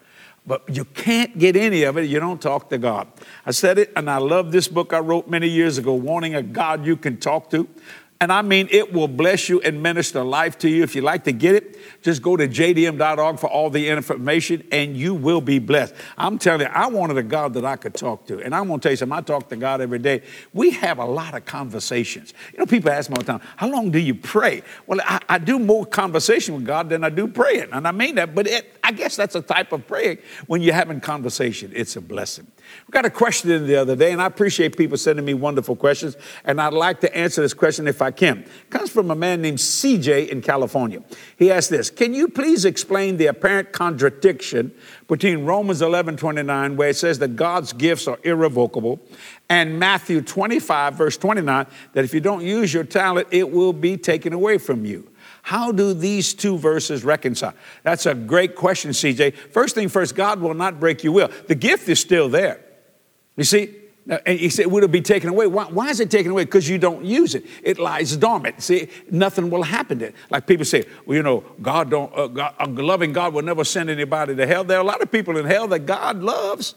But 0.50 0.64
you 0.68 0.84
can't 0.84 1.38
get 1.38 1.56
any 1.56 1.84
of 1.84 1.96
it 1.98 2.10
you 2.10 2.20
don't 2.20 2.42
talk 2.42 2.72
to 2.72 2.80
God. 2.80 3.08
I 3.46 3.52
said 3.52 3.78
it, 3.78 3.94
and 3.96 4.10
I 4.10 4.18
love 4.18 4.52
this 4.52 4.68
book 4.68 4.94
I 4.94 4.98
wrote 4.98 5.30
many 5.30 5.48
years 5.48 5.78
ago, 5.78 5.94
Wanting 5.94 6.34
a 6.34 6.42
God 6.42 6.88
You 6.88 6.98
Can 6.98 7.18
Talk 7.18 7.52
to. 7.52 7.70
And 8.22 8.34
I 8.34 8.42
mean, 8.42 8.68
it 8.70 8.92
will 8.92 9.08
bless 9.08 9.48
you 9.48 9.62
and 9.62 9.82
minister 9.82 10.26
life 10.26 10.58
to 10.58 10.70
you. 10.70 10.84
If 10.84 10.94
you 10.94 11.02
like 11.02 11.24
to 11.24 11.32
get 11.32 11.56
it, 11.56 11.78
just 12.02 12.22
go 12.22 12.36
to 12.36 12.50
jdm.org 12.50 13.40
for 13.40 13.48
all 13.48 13.70
the 13.70 13.88
information 13.88 14.68
and 14.74 14.98
you 14.98 15.14
will 15.14 15.40
be 15.40 15.58
blessed. 15.58 15.94
I'm 16.18 16.38
telling 16.38 16.62
you, 16.62 16.68
I 16.68 16.88
wanted 16.88 17.18
a 17.18 17.24
God 17.24 17.54
that 17.54 17.64
I 17.64 17.78
could 17.78 17.94
talk 17.94 18.28
to. 18.28 18.42
And 18.42 18.54
I'm 18.54 18.68
going 18.68 18.82
to 18.82 18.84
tell 18.84 18.92
you 18.92 18.98
something, 18.98 19.18
I 19.18 19.22
talk 19.22 19.48
to 19.50 19.56
God 19.56 19.80
every 19.80 20.00
day. 20.00 20.24
We 20.52 20.72
have 20.72 20.98
a 20.98 21.06
lot 21.06 21.34
of 21.34 21.46
conversations. 21.46 22.34
You 22.52 22.60
know, 22.60 22.66
people 22.66 22.92
ask 22.92 23.10
me 23.10 23.16
all 23.16 23.22
the 23.22 23.32
time, 23.32 23.42
how 23.56 23.70
long 23.70 23.90
do 23.90 24.00
you 24.00 24.16
pray? 24.16 24.64
Well, 24.86 25.00
I, 25.06 25.22
I 25.30 25.38
do 25.38 25.58
more 25.58 25.86
conversation 25.86 26.56
with 26.56 26.66
God 26.66 26.90
than 26.90 27.06
I 27.06 27.10
do 27.10 27.26
praying. 27.26 27.70
And 27.72 27.88
I 27.88 27.94
mean 27.94 28.16
that, 28.16 28.36
but 28.36 28.48
it, 28.48 28.79
I 28.90 28.92
guess 28.92 29.16
that's 29.16 29.36
a 29.36 29.42
type 29.44 29.72
of 29.72 29.86
prayer 29.86 30.18
When 30.48 30.64
you're 30.64 30.74
having 30.74 31.00
conversation, 31.00 31.72
it's 31.76 31.96
a 31.96 32.02
blessing. 32.02 32.48
We 32.88 32.92
got 32.92 33.06
a 33.06 33.12
question 33.12 33.52
in 33.52 33.68
the 33.68 33.76
other 33.76 33.96
day, 33.96 34.12
and 34.12 34.20
I 34.20 34.26
appreciate 34.26 34.76
people 34.76 34.98
sending 34.98 35.24
me 35.24 35.36
wonderful 35.36 35.76
questions, 35.76 36.18
and 36.44 36.60
I'd 36.60 36.74
like 36.74 37.00
to 37.02 37.16
answer 37.16 37.42
this 37.42 37.54
question 37.54 37.88
if 37.88 38.02
I 38.02 38.10
can. 38.10 38.40
It 38.40 38.70
comes 38.72 38.90
from 38.90 39.12
a 39.12 39.16
man 39.16 39.44
named 39.44 39.60
CJ 39.60 40.30
in 40.30 40.42
California. 40.42 41.04
He 41.38 41.52
asked 41.52 41.70
this 41.70 41.92
Can 41.92 42.16
you 42.16 42.30
please 42.30 42.66
explain 42.66 43.18
the 43.18 43.28
apparent 43.28 43.74
contradiction 43.74 44.72
between 45.08 45.46
Romans 45.46 45.84
11 45.84 46.18
29, 46.18 46.76
where 46.76 46.90
it 46.90 46.96
says 46.96 47.20
that 47.20 47.36
God's 47.36 47.74
gifts 47.74 48.08
are 48.08 48.18
irrevocable, 48.24 49.00
and 49.50 49.78
Matthew 49.78 50.22
25, 50.22 50.96
verse 50.96 51.16
29, 51.16 51.68
that 51.94 52.04
if 52.04 52.16
you 52.16 52.22
don't 52.22 52.42
use 52.42 52.74
your 52.74 52.86
talent, 52.86 53.28
it 53.30 53.52
will 53.52 53.74
be 53.74 53.98
taken 53.98 54.34
away 54.34 54.58
from 54.58 54.84
you? 54.84 55.12
How 55.42 55.72
do 55.72 55.94
these 55.94 56.34
two 56.34 56.58
verses 56.58 57.04
reconcile? 57.04 57.54
That's 57.84 58.06
a 58.06 58.14
great 58.14 58.56
question, 58.56 58.92
CJ. 58.92 59.36
First 59.52 59.76
thing 59.76 59.90
first, 59.90 60.16
God 60.16 60.42
will 60.42 60.54
not 60.54 60.80
break 60.80 61.04
your 61.04 61.14
will. 61.14 61.30
The 61.48 61.56
gift 61.56 61.90
is 61.90 62.00
still 62.00 62.30
there. 62.30 62.60
You 63.36 63.44
see, 63.44 63.74
And 64.26 64.40
he 64.40 64.50
said, 64.50 64.68
Would 64.68 64.84
it 64.84 64.92
be 64.92 65.02
taken 65.02 65.30
away? 65.30 65.46
Why, 65.48 65.66
why 65.66 65.90
is 65.90 66.00
it 66.00 66.10
taken 66.10 66.32
away? 66.32 66.46
Because 66.46 66.68
you 66.68 66.78
don't 66.78 67.06
use 67.06 67.36
it. 67.36 67.46
It 67.64 67.78
lies 67.78 68.18
dormant. 68.18 68.62
See, 68.62 68.90
nothing 69.12 69.50
will 69.50 69.64
happen 69.64 70.00
to 70.00 70.08
it. 70.08 70.16
Like 70.32 70.48
people 70.48 70.66
say, 70.66 70.86
Well, 71.06 71.16
you 71.16 71.24
know, 71.24 71.44
God 71.62 71.92
don't, 71.92 72.12
uh, 72.18 72.28
God, 72.28 72.56
a 72.60 72.68
loving 72.68 73.14
God 73.14 73.34
will 73.34 73.44
never 73.44 73.64
send 73.64 73.90
anybody 73.90 74.36
to 74.36 74.48
hell. 74.48 74.64
There 74.64 74.78
are 74.78 74.82
a 74.82 74.88
lot 74.88 75.02
of 75.02 75.12
people 75.12 75.38
in 75.38 75.46
hell 75.46 75.68
that 75.68 75.86
God 75.86 76.22
loves. 76.24 76.74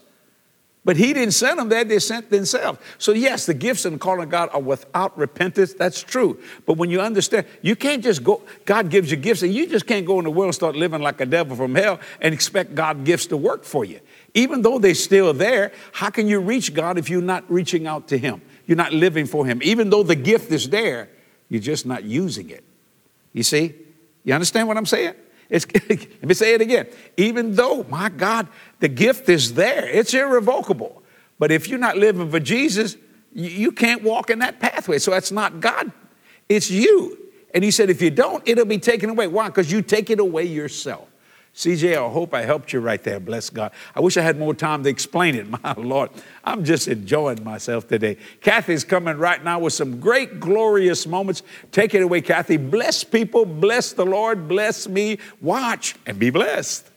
But 0.85 0.97
he 0.97 1.13
didn't 1.13 1.33
send 1.33 1.59
them 1.59 1.69
there, 1.69 1.85
they 1.85 1.99
sent 1.99 2.29
themselves. 2.29 2.77
So, 2.97 3.13
yes, 3.13 3.45
the 3.45 3.53
gifts 3.53 3.85
and 3.85 3.95
the 3.95 3.99
calling 3.99 4.23
of 4.23 4.29
God 4.29 4.49
are 4.51 4.59
without 4.59 5.17
repentance. 5.17 5.73
That's 5.73 6.03
true. 6.03 6.37
But 6.65 6.77
when 6.77 6.89
you 6.89 6.99
understand, 6.99 7.45
you 7.61 7.77
can't 7.77 8.03
just 8.03 8.21
go, 8.21 8.41
God 8.65 8.89
gives 8.89 9.09
you 9.09 9.15
gifts, 9.15 9.43
and 9.43 9.53
you 9.53 9.65
just 9.65 9.87
can't 9.87 10.05
go 10.05 10.19
in 10.19 10.25
the 10.25 10.31
world 10.31 10.47
and 10.47 10.55
start 10.55 10.75
living 10.75 11.01
like 11.01 11.21
a 11.21 11.25
devil 11.25 11.55
from 11.55 11.73
hell 11.73 12.01
and 12.19 12.33
expect 12.33 12.75
God 12.75 13.05
gifts 13.05 13.27
to 13.27 13.37
work 13.37 13.63
for 13.63 13.85
you. 13.85 14.01
Even 14.33 14.61
though 14.61 14.77
they're 14.77 14.93
still 14.93 15.33
there, 15.33 15.71
how 15.93 16.09
can 16.09 16.27
you 16.27 16.41
reach 16.41 16.73
God 16.73 16.97
if 16.97 17.09
you're 17.09 17.21
not 17.21 17.49
reaching 17.49 17.87
out 17.87 18.09
to 18.09 18.17
Him? 18.17 18.41
You're 18.65 18.77
not 18.77 18.91
living 18.91 19.25
for 19.25 19.45
Him. 19.45 19.61
Even 19.63 19.89
though 19.89 20.03
the 20.03 20.15
gift 20.15 20.51
is 20.51 20.67
there, 20.67 21.07
you're 21.47 21.61
just 21.61 21.85
not 21.85 22.03
using 22.03 22.49
it. 22.49 22.63
You 23.31 23.43
see? 23.43 23.73
You 24.25 24.33
understand 24.33 24.67
what 24.67 24.75
I'm 24.75 24.85
saying? 24.85 25.13
It's, 25.53 25.67
let 25.89 26.23
me 26.23 26.33
say 26.33 26.55
it 26.55 26.61
again. 26.61 26.87
Even 27.15 27.53
though, 27.53 27.83
my 27.83 28.09
God, 28.09 28.47
the 28.79 28.87
gift 28.87 29.29
is 29.29 29.53
there, 29.53 29.87
it's 29.87 30.13
irrevocable. 30.13 31.03
But 31.37 31.51
if 31.51 31.67
you're 31.67 31.79
not 31.79 31.95
living 31.95 32.29
for 32.31 32.39
Jesus, 32.39 32.97
you, 33.31 33.49
you 33.49 33.71
can't 33.71 34.01
walk 34.01 34.31
in 34.31 34.39
that 34.39 34.59
pathway. 34.59 34.97
So 34.97 35.11
that's 35.11 35.31
not 35.31 35.59
God, 35.59 35.91
it's 36.49 36.71
you. 36.71 37.19
And 37.53 37.63
he 37.63 37.69
said, 37.69 37.91
if 37.91 38.01
you 38.01 38.09
don't, 38.09 38.45
it'll 38.47 38.65
be 38.65 38.79
taken 38.79 39.11
away. 39.11 39.27
Why? 39.27 39.47
Because 39.47 39.71
you 39.71 39.83
take 39.83 40.09
it 40.09 40.19
away 40.19 40.45
yourself. 40.45 41.07
CJ, 41.55 41.93
I 41.93 42.11
hope 42.11 42.33
I 42.33 42.41
helped 42.41 42.73
you 42.73 42.79
right 42.79 43.01
there. 43.03 43.19
Bless 43.19 43.51
God. 43.51 43.71
I 43.95 43.99
wish 43.99 44.17
I 44.17 44.21
had 44.21 44.39
more 44.39 44.55
time 44.55 44.83
to 44.83 44.89
explain 44.89 45.35
it. 45.35 45.47
My 45.63 45.73
Lord, 45.77 46.09
I'm 46.43 46.63
just 46.63 46.87
enjoying 46.87 47.43
myself 47.43 47.87
today. 47.87 48.17
Kathy's 48.41 48.83
coming 48.83 49.17
right 49.17 49.43
now 49.43 49.59
with 49.59 49.73
some 49.73 49.99
great, 49.99 50.39
glorious 50.39 51.05
moments. 51.05 51.43
Take 51.71 51.93
it 51.93 52.01
away, 52.01 52.21
Kathy. 52.21 52.57
Bless 52.57 53.03
people, 53.03 53.45
bless 53.45 53.93
the 53.93 54.05
Lord, 54.05 54.47
bless 54.47 54.87
me. 54.87 55.19
Watch 55.41 55.95
and 56.07 56.17
be 56.17 56.31
blessed. 56.31 56.89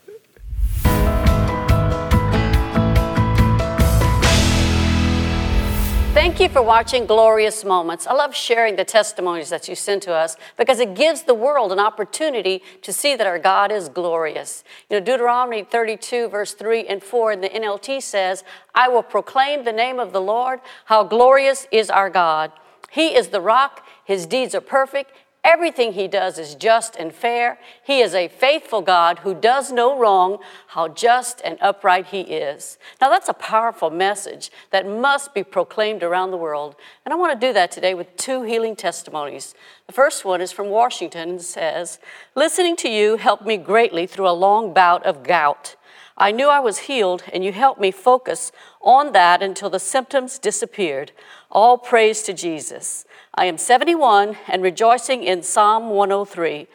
Thank 6.17 6.39
you 6.39 6.49
for 6.49 6.63
watching 6.63 7.05
Glorious 7.05 7.63
Moments. 7.63 8.07
I 8.07 8.13
love 8.13 8.33
sharing 8.33 8.75
the 8.75 8.83
testimonies 8.83 9.49
that 9.49 9.67
you 9.67 9.75
send 9.75 10.01
to 10.01 10.13
us 10.13 10.35
because 10.57 10.79
it 10.79 10.95
gives 10.95 11.21
the 11.21 11.35
world 11.35 11.71
an 11.71 11.77
opportunity 11.77 12.63
to 12.81 12.91
see 12.91 13.15
that 13.15 13.27
our 13.27 13.37
God 13.37 13.71
is 13.71 13.87
glorious. 13.87 14.63
You 14.89 14.97
know, 14.97 15.05
Deuteronomy 15.05 15.63
32, 15.63 16.29
verse 16.29 16.55
3 16.55 16.87
and 16.87 17.03
4 17.03 17.33
in 17.33 17.41
the 17.41 17.49
NLT 17.49 18.01
says, 18.01 18.43
I 18.73 18.89
will 18.89 19.03
proclaim 19.03 19.63
the 19.63 19.71
name 19.71 19.99
of 19.99 20.11
the 20.11 20.19
Lord, 20.19 20.59
how 20.85 21.03
glorious 21.03 21.67
is 21.71 21.91
our 21.91 22.09
God. 22.09 22.51
He 22.89 23.15
is 23.15 23.27
the 23.27 23.39
rock, 23.39 23.85
his 24.03 24.25
deeds 24.25 24.55
are 24.55 24.61
perfect, 24.61 25.11
Everything 25.43 25.93
he 25.93 26.07
does 26.07 26.37
is 26.37 26.55
just 26.55 26.95
and 26.97 27.13
fair. 27.13 27.57
He 27.83 28.01
is 28.01 28.13
a 28.13 28.27
faithful 28.27 28.81
God 28.81 29.19
who 29.19 29.33
does 29.33 29.71
no 29.71 29.97
wrong. 29.97 30.39
How 30.67 30.89
just 30.89 31.41
and 31.43 31.57
upright 31.61 32.07
he 32.07 32.21
is. 32.21 32.77
Now, 32.99 33.09
that's 33.09 33.29
a 33.29 33.33
powerful 33.33 33.89
message 33.89 34.51
that 34.71 34.85
must 34.85 35.33
be 35.33 35.43
proclaimed 35.43 36.03
around 36.03 36.31
the 36.31 36.37
world. 36.37 36.75
And 37.05 37.13
I 37.13 37.17
want 37.17 37.39
to 37.39 37.47
do 37.47 37.53
that 37.53 37.71
today 37.71 37.93
with 37.93 38.17
two 38.17 38.43
healing 38.43 38.75
testimonies. 38.75 39.55
The 39.85 39.93
first 39.93 40.25
one 40.25 40.41
is 40.41 40.51
from 40.51 40.67
Washington 40.67 41.29
and 41.29 41.41
says, 41.41 41.99
Listening 42.35 42.75
to 42.77 42.89
you 42.89 43.15
helped 43.15 43.45
me 43.45 43.55
greatly 43.55 44.05
through 44.05 44.27
a 44.27 44.31
long 44.31 44.73
bout 44.73 45.05
of 45.05 45.23
gout. 45.23 45.77
I 46.17 46.31
knew 46.31 46.47
I 46.49 46.59
was 46.59 46.79
healed, 46.79 47.23
and 47.31 47.45
you 47.45 47.51
helped 47.51 47.79
me 47.79 47.91
focus 47.91 48.51
on 48.81 49.11
that 49.11 49.43
until 49.43 49.69
the 49.69 49.79
symptoms 49.79 50.39
disappeared. 50.39 51.11
All 51.51 51.77
praise 51.77 52.23
to 52.23 52.33
Jesus. 52.33 53.05
I 53.35 53.45
am 53.45 53.59
71 53.59 54.35
and 54.47 54.63
rejoicing 54.63 55.23
in 55.23 55.43
Psalm 55.43 55.91
103. 55.91 56.67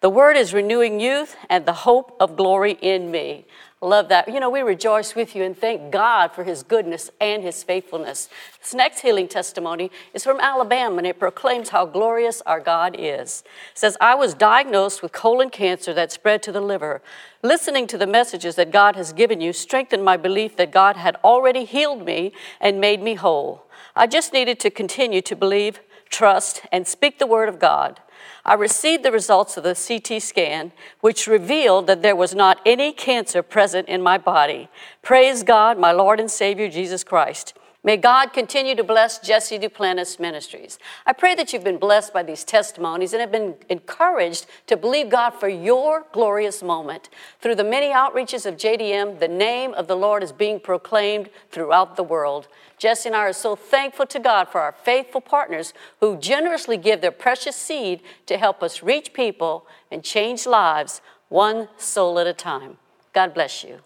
The 0.00 0.10
word 0.10 0.36
is 0.36 0.52
renewing 0.52 0.98
youth 0.98 1.36
and 1.48 1.64
the 1.64 1.72
hope 1.72 2.16
of 2.18 2.36
glory 2.36 2.72
in 2.80 3.10
me. 3.12 3.46
Love 3.80 4.08
that. 4.08 4.26
You 4.26 4.40
know, 4.40 4.50
we 4.50 4.62
rejoice 4.62 5.14
with 5.14 5.36
you 5.36 5.44
and 5.44 5.56
thank 5.56 5.92
God 5.92 6.32
for 6.32 6.42
his 6.42 6.64
goodness 6.64 7.12
and 7.20 7.44
his 7.44 7.62
faithfulness. 7.62 8.28
This 8.60 8.74
next 8.74 9.00
healing 9.00 9.28
testimony 9.28 9.92
is 10.12 10.24
from 10.24 10.40
Alabama 10.40 10.96
and 10.96 11.06
it 11.06 11.20
proclaims 11.20 11.68
how 11.68 11.86
glorious 11.86 12.42
our 12.44 12.58
God 12.58 12.96
is. 12.98 13.44
It 13.72 13.78
says, 13.78 13.96
I 14.00 14.16
was 14.16 14.34
diagnosed 14.34 15.00
with 15.00 15.12
colon 15.12 15.50
cancer 15.50 15.94
that 15.94 16.10
spread 16.10 16.42
to 16.42 16.52
the 16.52 16.60
liver. 16.60 17.02
Listening 17.44 17.86
to 17.86 17.96
the 17.96 18.06
messages 18.06 18.56
that 18.56 18.72
God 18.72 18.96
has 18.96 19.12
given 19.12 19.40
you 19.40 19.52
strengthened 19.52 20.04
my 20.04 20.16
belief 20.16 20.56
that 20.56 20.72
God 20.72 20.96
had 20.96 21.14
already 21.22 21.64
healed 21.64 22.04
me 22.04 22.32
and 22.60 22.80
made 22.80 23.00
me 23.00 23.14
whole. 23.14 23.64
I 23.94 24.08
just 24.08 24.32
needed 24.32 24.58
to 24.60 24.70
continue 24.70 25.22
to 25.22 25.36
believe 25.36 25.80
trust, 26.08 26.62
and 26.72 26.86
speak 26.86 27.18
the 27.18 27.26
word 27.26 27.48
of 27.48 27.58
God. 27.58 28.00
I 28.44 28.54
received 28.54 29.04
the 29.04 29.12
results 29.12 29.56
of 29.56 29.64
the 29.64 29.74
CT 29.74 30.22
scan, 30.22 30.72
which 31.00 31.26
revealed 31.26 31.86
that 31.86 32.02
there 32.02 32.16
was 32.16 32.34
not 32.34 32.60
any 32.64 32.92
cancer 32.92 33.42
present 33.42 33.88
in 33.88 34.02
my 34.02 34.16
body. 34.16 34.68
Praise 35.02 35.42
God, 35.42 35.78
my 35.78 35.92
Lord 35.92 36.18
and 36.18 36.30
Savior, 36.30 36.68
Jesus 36.68 37.04
Christ. 37.04 37.52
May 37.84 37.96
God 37.96 38.32
continue 38.32 38.74
to 38.74 38.82
bless 38.82 39.20
Jesse 39.20 39.56
Duplantis 39.56 40.18
Ministries. 40.18 40.80
I 41.06 41.12
pray 41.12 41.36
that 41.36 41.52
you've 41.52 41.62
been 41.62 41.78
blessed 41.78 42.12
by 42.12 42.24
these 42.24 42.42
testimonies 42.42 43.12
and 43.12 43.20
have 43.20 43.30
been 43.30 43.54
encouraged 43.68 44.46
to 44.66 44.76
believe 44.76 45.10
God 45.10 45.30
for 45.30 45.48
your 45.48 46.04
glorious 46.12 46.60
moment. 46.60 47.08
Through 47.40 47.54
the 47.54 47.62
many 47.62 47.86
outreaches 47.86 48.46
of 48.46 48.56
JDM, 48.56 49.20
the 49.20 49.28
name 49.28 49.74
of 49.74 49.86
the 49.86 49.94
Lord 49.94 50.24
is 50.24 50.32
being 50.32 50.58
proclaimed 50.58 51.30
throughout 51.52 51.94
the 51.94 52.02
world. 52.02 52.48
Jesse 52.78 53.10
and 53.10 53.16
I 53.16 53.20
are 53.20 53.32
so 53.32 53.54
thankful 53.54 54.06
to 54.06 54.18
God 54.18 54.48
for 54.48 54.60
our 54.60 54.72
faithful 54.72 55.20
partners 55.20 55.72
who 56.00 56.18
generously 56.18 56.78
give 56.78 57.00
their 57.00 57.12
precious 57.12 57.54
seed 57.54 58.00
to 58.26 58.38
help 58.38 58.60
us 58.60 58.82
reach 58.82 59.12
people 59.12 59.68
and 59.88 60.02
change 60.02 60.46
lives 60.46 61.00
one 61.28 61.68
soul 61.76 62.18
at 62.18 62.26
a 62.26 62.32
time. 62.32 62.78
God 63.12 63.34
bless 63.34 63.62
you. 63.62 63.78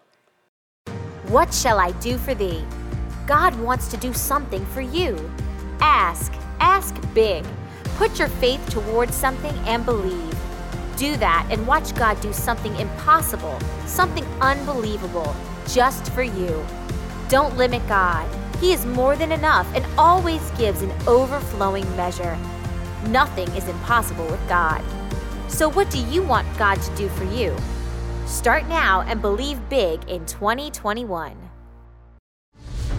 What 1.29 1.53
shall 1.53 1.79
I 1.79 1.93
do 1.93 2.17
for 2.17 2.35
thee? 2.35 2.65
God 3.27 3.59
wants 3.61 3.89
to 3.89 3.97
do 3.97 4.13
something 4.13 4.65
for 4.67 4.81
you. 4.81 5.31
Ask, 5.81 6.33
ask 6.61 6.95
big. 7.15 7.45
Put 7.97 8.19
your 8.19 8.29
faith 8.29 8.69
towards 8.69 9.15
something 9.15 9.55
and 9.67 9.85
believe. 9.85 10.35
Do 10.97 11.17
that 11.17 11.47
and 11.51 11.67
watch 11.67 11.95
God 11.95 12.21
do 12.21 12.33
something 12.33 12.75
impossible, 12.77 13.59
something 13.87 14.25
unbelievable, 14.41 15.35
just 15.69 16.11
for 16.13 16.23
you. 16.23 16.65
Don't 17.29 17.57
limit 17.57 17.87
God. 17.89 18.29
He 18.61 18.73
is 18.73 18.87
more 18.87 19.17
than 19.17 19.33
enough 19.33 19.67
and 19.75 19.87
always 19.99 20.51
gives 20.53 20.83
an 20.83 20.93
overflowing 21.07 21.89
measure. 21.97 22.37
Nothing 23.09 23.49
is 23.57 23.69
impossible 23.69 24.27
with 24.27 24.49
God. 24.49 24.83
So, 25.49 25.69
what 25.69 25.91
do 25.91 25.99
you 26.07 26.23
want 26.23 26.47
God 26.57 26.81
to 26.81 26.97
do 26.97 27.09
for 27.11 27.25
you? 27.25 27.57
Start 28.27 28.69
now 28.69 29.03
and 29.03 29.21
believe 29.21 29.69
big 29.69 30.09
in 30.09 30.25
2021. 30.27 31.42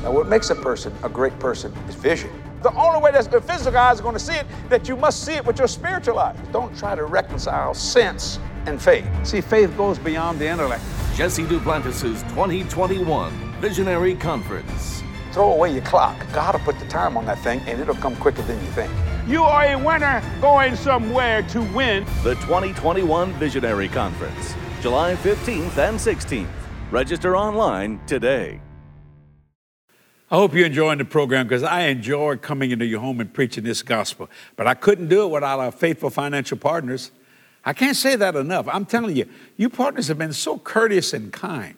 Now, 0.04 0.12
what 0.12 0.28
makes 0.28 0.50
a 0.50 0.56
person 0.56 0.94
a 1.02 1.08
great 1.08 1.38
person 1.40 1.72
is 1.88 1.96
vision. 1.96 2.30
The 2.62 2.74
only 2.76 3.02
way 3.02 3.12
that 3.14 3.32
the 3.32 3.40
physical 3.40 3.80
eyes 3.80 4.02
are 4.02 4.04
going 4.04 4.16
to 4.16 4.20
see 4.20 4.34
it, 4.34 4.46
that 4.68 4.90
you 4.90 4.98
must 4.98 5.24
see 5.24 5.34
it 5.34 5.46
with 5.46 5.58
your 5.58 5.68
spiritual 5.70 6.20
eyes. 6.20 6.38
Don't 6.52 6.78
try 6.78 6.94
to 6.94 7.06
reconcile 7.06 7.74
sense 7.74 8.38
and 8.66 8.82
faith. 8.82 9.06
See, 9.24 9.40
faith 9.40 9.76
goes 9.78 9.98
beyond 9.98 10.40
the 10.40 10.48
intellect. 10.48 10.84
Jesse 11.16 11.44
Duplantis' 11.44 12.22
2021 12.30 13.32
Visionary 13.62 14.16
Conference. 14.16 15.02
Throw 15.32 15.54
away 15.54 15.72
your 15.72 15.84
clock. 15.84 16.18
God 16.34 16.54
will 16.54 16.62
put 16.62 16.80
the 16.80 16.88
time 16.88 17.16
on 17.16 17.26
that 17.26 17.40
thing, 17.40 17.62
and 17.62 17.80
it'll 17.80 17.96
come 17.96 18.16
quicker 18.18 18.42
than 18.42 18.60
you 18.60 18.72
think. 18.72 18.92
You 19.26 19.44
are 19.44 19.68
a 19.68 19.78
winner 19.78 20.22
going 20.42 20.76
somewhere 20.76 21.44
to 21.44 21.62
win. 21.74 22.04
The 22.24 22.36
2021 22.36 23.32
Visionary 23.34 23.88
Conference, 23.88 24.54
July 24.82 25.16
15th 25.16 25.78
and 25.78 25.98
16th. 25.98 26.50
Register 26.92 27.38
online 27.38 28.02
today. 28.06 28.60
I 30.34 30.38
hope 30.38 30.56
you're 30.56 30.66
enjoying 30.66 30.98
the 30.98 31.06
program 31.06 31.48
because 31.48 31.62
I 31.62 31.82
enjoy 31.82 32.38
coming 32.38 32.72
into 32.72 32.88
your 32.88 33.02
home 33.02 33.20
and 33.20 33.32
preaching 33.32 33.64
this 33.64 33.84
gospel. 33.84 34.32
But 34.56 34.66
I 34.66 34.74
couldn't 34.74 35.08
do 35.08 35.26
it 35.26 35.28
without 35.28 35.60
our 35.60 35.72
faithful 35.72 36.10
financial 36.10 36.58
partners. 36.58 37.12
I 37.64 37.74
can't 37.74 37.96
say 37.96 38.16
that 38.16 38.36
enough. 38.36 38.68
I'm 38.68 38.86
telling 38.86 39.16
you, 39.16 39.30
you 39.58 39.70
partners 39.70 40.08
have 40.08 40.18
been 40.18 40.34
so 40.34 40.58
courteous 40.58 41.14
and 41.14 41.32
kind. 41.32 41.76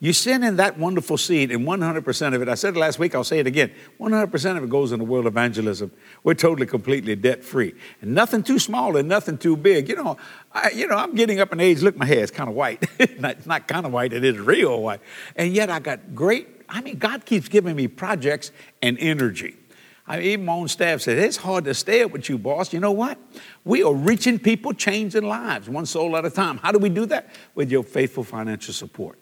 You 0.00 0.14
send 0.14 0.42
in 0.42 0.56
that 0.56 0.78
wonderful 0.78 1.18
seed, 1.18 1.52
and 1.52 1.66
100% 1.66 2.34
of 2.34 2.40
it, 2.40 2.48
I 2.48 2.54
said 2.54 2.76
it 2.76 2.78
last 2.78 2.98
week, 2.98 3.14
I'll 3.14 3.24
say 3.24 3.40
it 3.40 3.46
again 3.46 3.72
100% 4.00 4.56
of 4.56 4.64
it 4.64 4.70
goes 4.70 4.92
in 4.92 5.00
the 5.00 5.04
world 5.04 5.26
evangelism. 5.26 5.90
We're 6.24 6.32
totally, 6.32 6.66
completely 6.66 7.14
debt 7.14 7.44
free. 7.44 7.74
And 8.00 8.14
nothing 8.14 8.42
too 8.42 8.58
small 8.58 8.96
and 8.96 9.06
nothing 9.06 9.36
too 9.36 9.54
big. 9.54 9.86
You 9.86 9.96
know, 9.96 10.16
I, 10.50 10.70
you 10.70 10.86
know, 10.86 10.96
I'm 10.96 11.14
getting 11.14 11.40
up 11.40 11.52
in 11.52 11.60
age. 11.60 11.82
Look, 11.82 11.98
my 11.98 12.06
hair 12.06 12.20
is 12.20 12.30
kind 12.30 12.48
of 12.48 12.56
white. 12.56 12.88
it's 12.98 13.44
not 13.46 13.68
kind 13.68 13.84
of 13.84 13.92
white, 13.92 14.14
it 14.14 14.24
is 14.24 14.38
real 14.38 14.80
white. 14.80 15.00
And 15.36 15.52
yet 15.52 15.68
I 15.68 15.78
got 15.78 16.14
great 16.14 16.57
I 16.68 16.80
mean, 16.80 16.98
God 16.98 17.24
keeps 17.24 17.48
giving 17.48 17.76
me 17.76 17.88
projects 17.88 18.52
and 18.82 18.98
energy. 18.98 19.56
I 20.06 20.20
even 20.20 20.46
my 20.46 20.54
own 20.54 20.68
staff 20.68 21.02
said, 21.02 21.18
it's 21.18 21.36
hard 21.36 21.64
to 21.64 21.74
stay 21.74 22.02
up 22.02 22.12
with 22.12 22.28
you, 22.30 22.38
boss. 22.38 22.72
You 22.72 22.80
know 22.80 22.92
what? 22.92 23.18
We 23.64 23.82
are 23.82 23.92
reaching 23.92 24.38
people, 24.38 24.72
changing 24.72 25.24
lives, 25.24 25.68
one 25.68 25.84
soul 25.84 26.16
at 26.16 26.24
a 26.24 26.30
time. 26.30 26.56
How 26.56 26.72
do 26.72 26.78
we 26.78 26.88
do 26.88 27.04
that? 27.06 27.28
With 27.54 27.70
your 27.70 27.82
faithful 27.82 28.24
financial 28.24 28.72
support. 28.72 29.18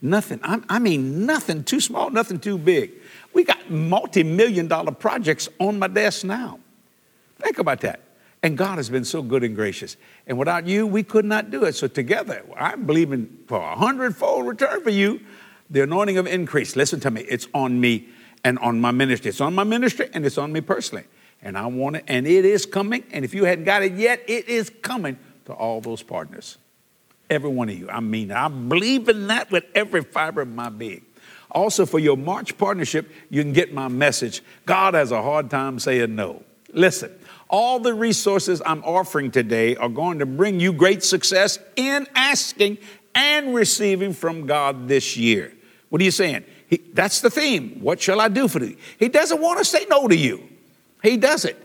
Nothing. 0.00 0.40
I, 0.42 0.60
I 0.68 0.78
mean, 0.80 1.24
nothing 1.24 1.62
too 1.62 1.78
small, 1.78 2.10
nothing 2.10 2.40
too 2.40 2.58
big. 2.58 2.90
We 3.32 3.44
got 3.44 3.70
multi 3.70 4.24
million 4.24 4.66
dollar 4.66 4.90
projects 4.90 5.48
on 5.60 5.78
my 5.78 5.86
desk 5.86 6.24
now. 6.24 6.58
Think 7.38 7.58
about 7.58 7.80
that. 7.82 8.00
And 8.42 8.58
God 8.58 8.78
has 8.78 8.90
been 8.90 9.04
so 9.04 9.22
good 9.22 9.44
and 9.44 9.54
gracious. 9.54 9.96
And 10.26 10.36
without 10.36 10.66
you, 10.66 10.84
we 10.84 11.04
could 11.04 11.24
not 11.24 11.52
do 11.52 11.62
it. 11.64 11.76
So 11.76 11.86
together, 11.86 12.44
I'm 12.56 12.86
believing 12.86 13.38
for 13.46 13.60
a 13.60 13.76
hundredfold 13.76 14.48
return 14.48 14.82
for 14.82 14.90
you, 14.90 15.20
the 15.72 15.82
anointing 15.82 16.18
of 16.18 16.26
increase. 16.26 16.76
Listen 16.76 17.00
to 17.00 17.10
me, 17.10 17.22
it's 17.22 17.48
on 17.52 17.80
me 17.80 18.08
and 18.44 18.58
on 18.60 18.80
my 18.80 18.90
ministry. 18.90 19.30
It's 19.30 19.40
on 19.40 19.54
my 19.54 19.64
ministry 19.64 20.08
and 20.12 20.24
it's 20.24 20.38
on 20.38 20.52
me 20.52 20.60
personally. 20.60 21.04
And 21.42 21.58
I 21.58 21.66
want 21.66 21.96
it, 21.96 22.04
and 22.06 22.24
it 22.24 22.44
is 22.44 22.66
coming. 22.66 23.02
And 23.10 23.24
if 23.24 23.34
you 23.34 23.44
hadn't 23.44 23.64
got 23.64 23.82
it 23.82 23.94
yet, 23.94 24.22
it 24.28 24.48
is 24.48 24.70
coming 24.70 25.18
to 25.46 25.52
all 25.52 25.80
those 25.80 26.00
partners. 26.00 26.56
Every 27.28 27.50
one 27.50 27.68
of 27.68 27.76
you. 27.76 27.90
I 27.90 27.98
mean, 27.98 28.30
I 28.30 28.46
believe 28.46 29.08
in 29.08 29.26
that 29.26 29.50
with 29.50 29.64
every 29.74 30.02
fiber 30.02 30.42
of 30.42 30.48
my 30.48 30.68
being. 30.68 31.04
Also, 31.50 31.84
for 31.84 31.98
your 31.98 32.16
March 32.16 32.56
partnership, 32.56 33.10
you 33.28 33.42
can 33.42 33.52
get 33.52 33.74
my 33.74 33.88
message. 33.88 34.40
God 34.66 34.94
has 34.94 35.10
a 35.10 35.20
hard 35.20 35.50
time 35.50 35.80
saying 35.80 36.14
no. 36.14 36.44
Listen, 36.72 37.10
all 37.48 37.80
the 37.80 37.92
resources 37.92 38.62
I'm 38.64 38.84
offering 38.84 39.30
today 39.30 39.74
are 39.76 39.88
going 39.88 40.20
to 40.20 40.26
bring 40.26 40.60
you 40.60 40.72
great 40.72 41.02
success 41.02 41.58
in 41.74 42.06
asking 42.14 42.78
and 43.14 43.54
receiving 43.54 44.12
from 44.12 44.46
God 44.46 44.86
this 44.86 45.16
year. 45.16 45.52
What 45.92 46.00
are 46.00 46.04
you 46.04 46.10
saying? 46.10 46.46
He, 46.68 46.78
that's 46.94 47.20
the 47.20 47.28
theme. 47.28 47.78
What 47.82 48.00
shall 48.00 48.18
I 48.18 48.28
do 48.28 48.48
for 48.48 48.60
thee? 48.60 48.78
He 48.98 49.10
doesn't 49.10 49.42
want 49.42 49.58
to 49.58 49.64
say 49.64 49.84
no 49.90 50.08
to 50.08 50.16
you. 50.16 50.42
He 51.02 51.18
does 51.18 51.44
it. 51.44 51.62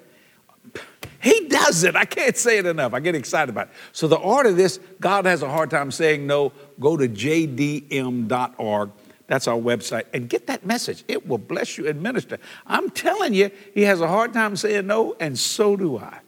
He 1.22 1.48
does 1.48 1.86
it. 1.86 1.96
I 1.96 2.04
can't 2.04 2.36
say 2.36 2.58
it 2.58 2.66
enough. 2.66 2.94
I 2.94 3.00
get 3.00 3.16
excited 3.16 3.50
about 3.50 3.68
it. 3.68 3.74
So, 3.94 4.10
the 4.10 4.20
art 4.20 4.46
of 4.46 4.58
this, 4.58 4.82
God 5.00 5.26
has 5.26 5.44
a 5.44 5.50
hard 5.50 5.70
time 5.70 5.92
saying 5.92 6.28
no. 6.28 6.52
Go 6.78 6.98
to 6.98 7.08
jdm.org. 7.08 8.92
That's 9.28 9.48
our 9.48 9.58
website. 9.58 10.04
And 10.13 10.28
get 10.28 10.48
that 10.48 10.66
message. 10.66 11.06
It 11.08 11.26
will 11.26 11.38
bless 11.38 11.78
you 11.78 11.88
and 11.88 12.04
minister. 12.04 12.38
I'm 12.66 12.90
telling 12.90 13.34
you, 13.34 13.50
He 13.74 13.84
has 13.84 14.02
a 14.02 14.10
hard 14.10 14.34
time 14.34 14.58
saying 14.58 14.88
no, 14.88 15.16
and 15.22 15.40
so 15.40 15.78
do 15.78 16.00
I. 16.00 16.20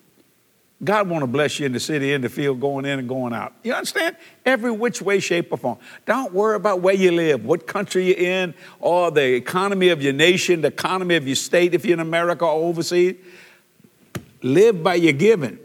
God 0.82 1.10
want 1.10 1.24
to 1.24 1.28
bless 1.28 1.60
you 1.60 1.66
in 1.66 1.74
the 1.74 1.80
city, 1.80 2.14
in 2.14 2.22
the 2.22 2.30
field, 2.30 2.62
going 2.62 2.86
in 2.86 3.00
and 3.00 3.10
going 3.10 3.34
out. 3.34 3.54
You 3.64 3.74
understand? 3.74 4.16
Every 4.46 4.72
which 4.72 5.02
way, 5.02 5.20
shape, 5.20 5.52
or 5.52 5.58
form. 5.58 5.78
Don't 6.06 6.34
worry 6.34 6.56
about 6.56 6.80
where 6.80 6.96
you 6.96 7.12
live, 7.12 7.44
what 7.44 7.68
country 7.68 8.08
you're 8.08 8.18
in, 8.18 8.54
or 8.80 9.12
the 9.12 9.36
economy 9.36 9.90
of 9.90 10.02
your 10.02 10.14
nation, 10.14 10.62
the 10.62 10.70
economy 10.70 11.16
of 11.16 11.28
your 11.28 11.36
state, 11.36 11.74
if 11.74 11.84
you're 11.84 11.96
in 11.96 12.00
America 12.00 12.46
or 12.46 12.70
overseas. 12.70 13.18
Live 14.42 14.82
by 14.82 14.96
your 14.96 15.12
giving. 15.12 15.60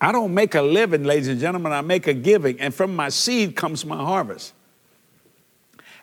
I 0.00 0.12
don't 0.12 0.32
make 0.32 0.54
a 0.54 0.62
living, 0.62 1.04
ladies 1.04 1.28
and 1.28 1.38
gentlemen, 1.38 1.72
I 1.72 1.82
make 1.82 2.06
a 2.06 2.14
giving, 2.14 2.58
and 2.58 2.74
from 2.74 2.96
my 2.96 3.10
seed 3.10 3.54
comes 3.54 3.84
my 3.84 3.96
harvest. 3.96 4.54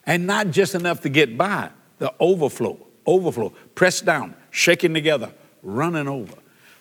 And 0.06 0.28
not 0.28 0.52
just 0.52 0.76
enough 0.76 1.02
to 1.02 1.10
get 1.10 1.36
by, 1.36 1.72
the 1.98 2.13
overflow, 2.20 2.80
overflow, 3.08 3.54
pressed 3.74 4.06
down, 4.06 4.36
shaking 4.52 4.94
together, 4.94 5.32
running 5.63 6.08
over. 6.08 6.36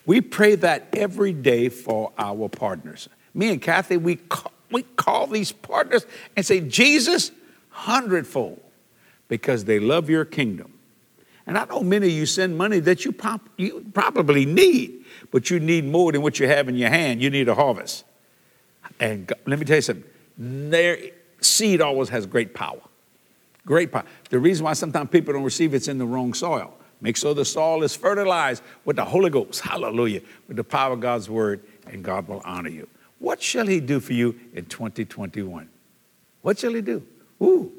We 0.08 0.22
pray 0.22 0.54
that 0.54 0.88
every 0.94 1.34
day 1.34 1.68
for 1.68 2.12
our 2.16 2.48
partners. 2.48 3.10
Me 3.34 3.50
and 3.50 3.60
Kathy, 3.60 3.98
we 3.98 4.16
call, 4.16 4.52
we 4.70 4.82
call 4.82 5.26
these 5.26 5.52
partners 5.52 6.06
and 6.34 6.46
say, 6.46 6.60
Jesus, 6.60 7.30
hundredfold, 7.68 8.58
because 9.28 9.66
they 9.66 9.78
love 9.78 10.08
your 10.08 10.24
kingdom. 10.24 10.72
And 11.46 11.58
I 11.58 11.66
know 11.66 11.82
many 11.82 12.06
of 12.06 12.12
you 12.14 12.24
send 12.24 12.56
money 12.56 12.78
that 12.80 13.04
you, 13.04 13.12
pop, 13.12 13.50
you 13.58 13.84
probably 13.92 14.46
need, 14.46 15.04
but 15.30 15.50
you 15.50 15.60
need 15.60 15.84
more 15.84 16.10
than 16.10 16.22
what 16.22 16.40
you 16.40 16.48
have 16.48 16.70
in 16.70 16.76
your 16.76 16.88
hand. 16.88 17.20
You 17.20 17.28
need 17.28 17.46
a 17.50 17.54
harvest. 17.54 18.04
And 18.98 19.26
God, 19.26 19.38
let 19.44 19.58
me 19.58 19.66
tell 19.66 19.76
you 19.76 19.82
something 19.82 20.04
their 20.38 20.98
seed 21.42 21.82
always 21.82 22.08
has 22.08 22.24
great 22.24 22.54
power. 22.54 22.80
Great 23.66 23.92
power. 23.92 24.04
The 24.30 24.38
reason 24.38 24.64
why 24.64 24.72
sometimes 24.72 25.10
people 25.10 25.34
don't 25.34 25.44
receive 25.44 25.74
it's 25.74 25.86
in 25.86 25.98
the 25.98 26.06
wrong 26.06 26.32
soil. 26.32 26.77
Make 27.00 27.16
sure 27.16 27.34
the 27.34 27.44
soil 27.44 27.82
is 27.82 27.94
fertilized 27.94 28.62
with 28.84 28.96
the 28.96 29.04
Holy 29.04 29.30
Ghost, 29.30 29.60
hallelujah, 29.60 30.20
with 30.48 30.56
the 30.56 30.64
power 30.64 30.94
of 30.94 31.00
God's 31.00 31.30
word, 31.30 31.62
and 31.86 32.02
God 32.02 32.26
will 32.26 32.42
honor 32.44 32.70
you. 32.70 32.88
What 33.18 33.42
shall 33.42 33.66
He 33.66 33.80
do 33.80 34.00
for 34.00 34.12
you 34.12 34.38
in 34.52 34.64
2021? 34.66 35.68
What 36.42 36.58
shall 36.58 36.72
He 36.72 36.80
do? 36.80 37.04
Ooh, 37.42 37.72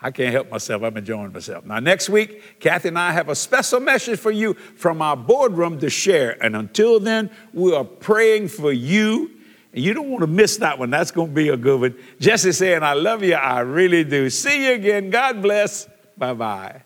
I 0.00 0.10
can't 0.10 0.32
help 0.32 0.50
myself. 0.50 0.82
I'm 0.82 0.96
enjoying 0.96 1.32
myself. 1.32 1.64
Now, 1.64 1.78
next 1.78 2.08
week, 2.08 2.60
Kathy 2.60 2.88
and 2.88 2.98
I 2.98 3.12
have 3.12 3.28
a 3.28 3.34
special 3.34 3.80
message 3.80 4.18
for 4.18 4.32
you 4.32 4.54
from 4.54 5.00
our 5.00 5.16
boardroom 5.16 5.78
to 5.78 5.88
share. 5.88 6.42
And 6.44 6.56
until 6.56 6.98
then, 6.98 7.30
we 7.52 7.74
are 7.74 7.84
praying 7.84 8.48
for 8.48 8.72
you. 8.72 9.30
And 9.72 9.82
you 9.82 9.94
don't 9.94 10.10
want 10.10 10.22
to 10.22 10.26
miss 10.26 10.56
that 10.58 10.78
one. 10.78 10.90
That's 10.90 11.12
going 11.12 11.28
to 11.28 11.34
be 11.34 11.48
a 11.48 11.56
good 11.56 11.80
one. 11.80 11.94
Jesse 12.18 12.52
saying, 12.52 12.82
I 12.82 12.94
love 12.94 13.22
you. 13.22 13.34
I 13.34 13.60
really 13.60 14.04
do. 14.04 14.28
See 14.28 14.66
you 14.66 14.72
again. 14.72 15.08
God 15.08 15.40
bless. 15.40 15.88
Bye 16.18 16.34
bye. 16.34 16.82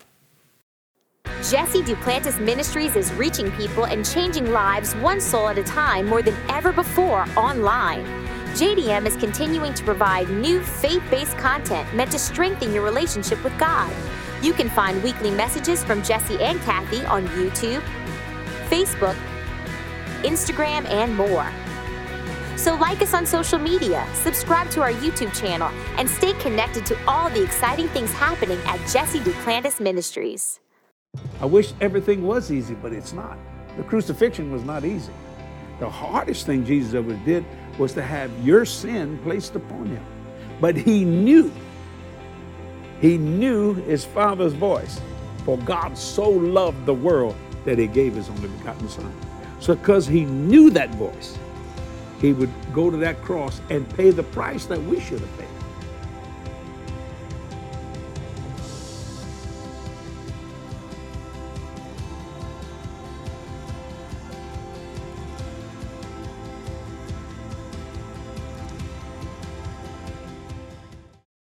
Jesse 1.50 1.80
Duplantis 1.80 2.40
Ministries 2.40 2.96
is 2.96 3.12
reaching 3.12 3.52
people 3.52 3.84
and 3.84 4.04
changing 4.04 4.50
lives 4.50 4.96
one 4.96 5.20
soul 5.20 5.48
at 5.48 5.56
a 5.56 5.62
time 5.62 6.06
more 6.06 6.20
than 6.20 6.34
ever 6.48 6.72
before 6.72 7.24
online. 7.36 8.04
JDM 8.56 9.06
is 9.06 9.14
continuing 9.14 9.72
to 9.74 9.84
provide 9.84 10.28
new 10.28 10.60
faith 10.60 11.04
based 11.08 11.38
content 11.38 11.94
meant 11.94 12.10
to 12.10 12.18
strengthen 12.18 12.72
your 12.72 12.82
relationship 12.82 13.44
with 13.44 13.56
God. 13.60 13.92
You 14.42 14.54
can 14.54 14.68
find 14.68 15.00
weekly 15.04 15.30
messages 15.30 15.84
from 15.84 16.02
Jesse 16.02 16.42
and 16.42 16.60
Kathy 16.62 17.04
on 17.06 17.28
YouTube, 17.28 17.82
Facebook, 18.68 19.16
Instagram, 20.22 20.84
and 20.90 21.14
more. 21.14 21.48
So, 22.56 22.74
like 22.74 23.00
us 23.02 23.14
on 23.14 23.24
social 23.24 23.60
media, 23.60 24.04
subscribe 24.14 24.68
to 24.70 24.82
our 24.82 24.92
YouTube 24.92 25.32
channel, 25.40 25.68
and 25.96 26.10
stay 26.10 26.32
connected 26.40 26.84
to 26.86 26.98
all 27.06 27.30
the 27.30 27.44
exciting 27.44 27.86
things 27.90 28.12
happening 28.12 28.58
at 28.66 28.84
Jesse 28.88 29.20
Duplantis 29.20 29.78
Ministries. 29.78 30.58
I 31.40 31.46
wish 31.46 31.72
everything 31.80 32.26
was 32.26 32.50
easy, 32.50 32.74
but 32.74 32.92
it's 32.92 33.12
not. 33.12 33.38
The 33.76 33.82
crucifixion 33.82 34.50
was 34.50 34.64
not 34.64 34.84
easy. 34.84 35.12
The 35.78 35.90
hardest 35.90 36.46
thing 36.46 36.64
Jesus 36.64 36.94
ever 36.94 37.14
did 37.24 37.44
was 37.78 37.92
to 37.94 38.02
have 38.02 38.30
your 38.44 38.64
sin 38.64 39.18
placed 39.18 39.54
upon 39.54 39.86
him. 39.86 40.04
But 40.60 40.76
he 40.76 41.04
knew, 41.04 41.52
he 43.00 43.18
knew 43.18 43.74
his 43.74 44.04
Father's 44.04 44.54
voice. 44.54 45.00
For 45.44 45.58
God 45.58 45.96
so 45.96 46.28
loved 46.28 46.86
the 46.86 46.94
world 46.94 47.36
that 47.64 47.78
he 47.78 47.86
gave 47.86 48.14
his 48.14 48.28
only 48.28 48.48
begotten 48.48 48.88
Son. 48.88 49.14
So, 49.60 49.74
because 49.74 50.06
he 50.06 50.24
knew 50.24 50.70
that 50.70 50.94
voice, 50.96 51.38
he 52.20 52.32
would 52.32 52.50
go 52.72 52.90
to 52.90 52.96
that 52.96 53.22
cross 53.22 53.60
and 53.70 53.88
pay 53.96 54.10
the 54.10 54.22
price 54.22 54.66
that 54.66 54.82
we 54.82 54.98
should 55.00 55.20
have 55.20 55.38
paid. 55.38 55.45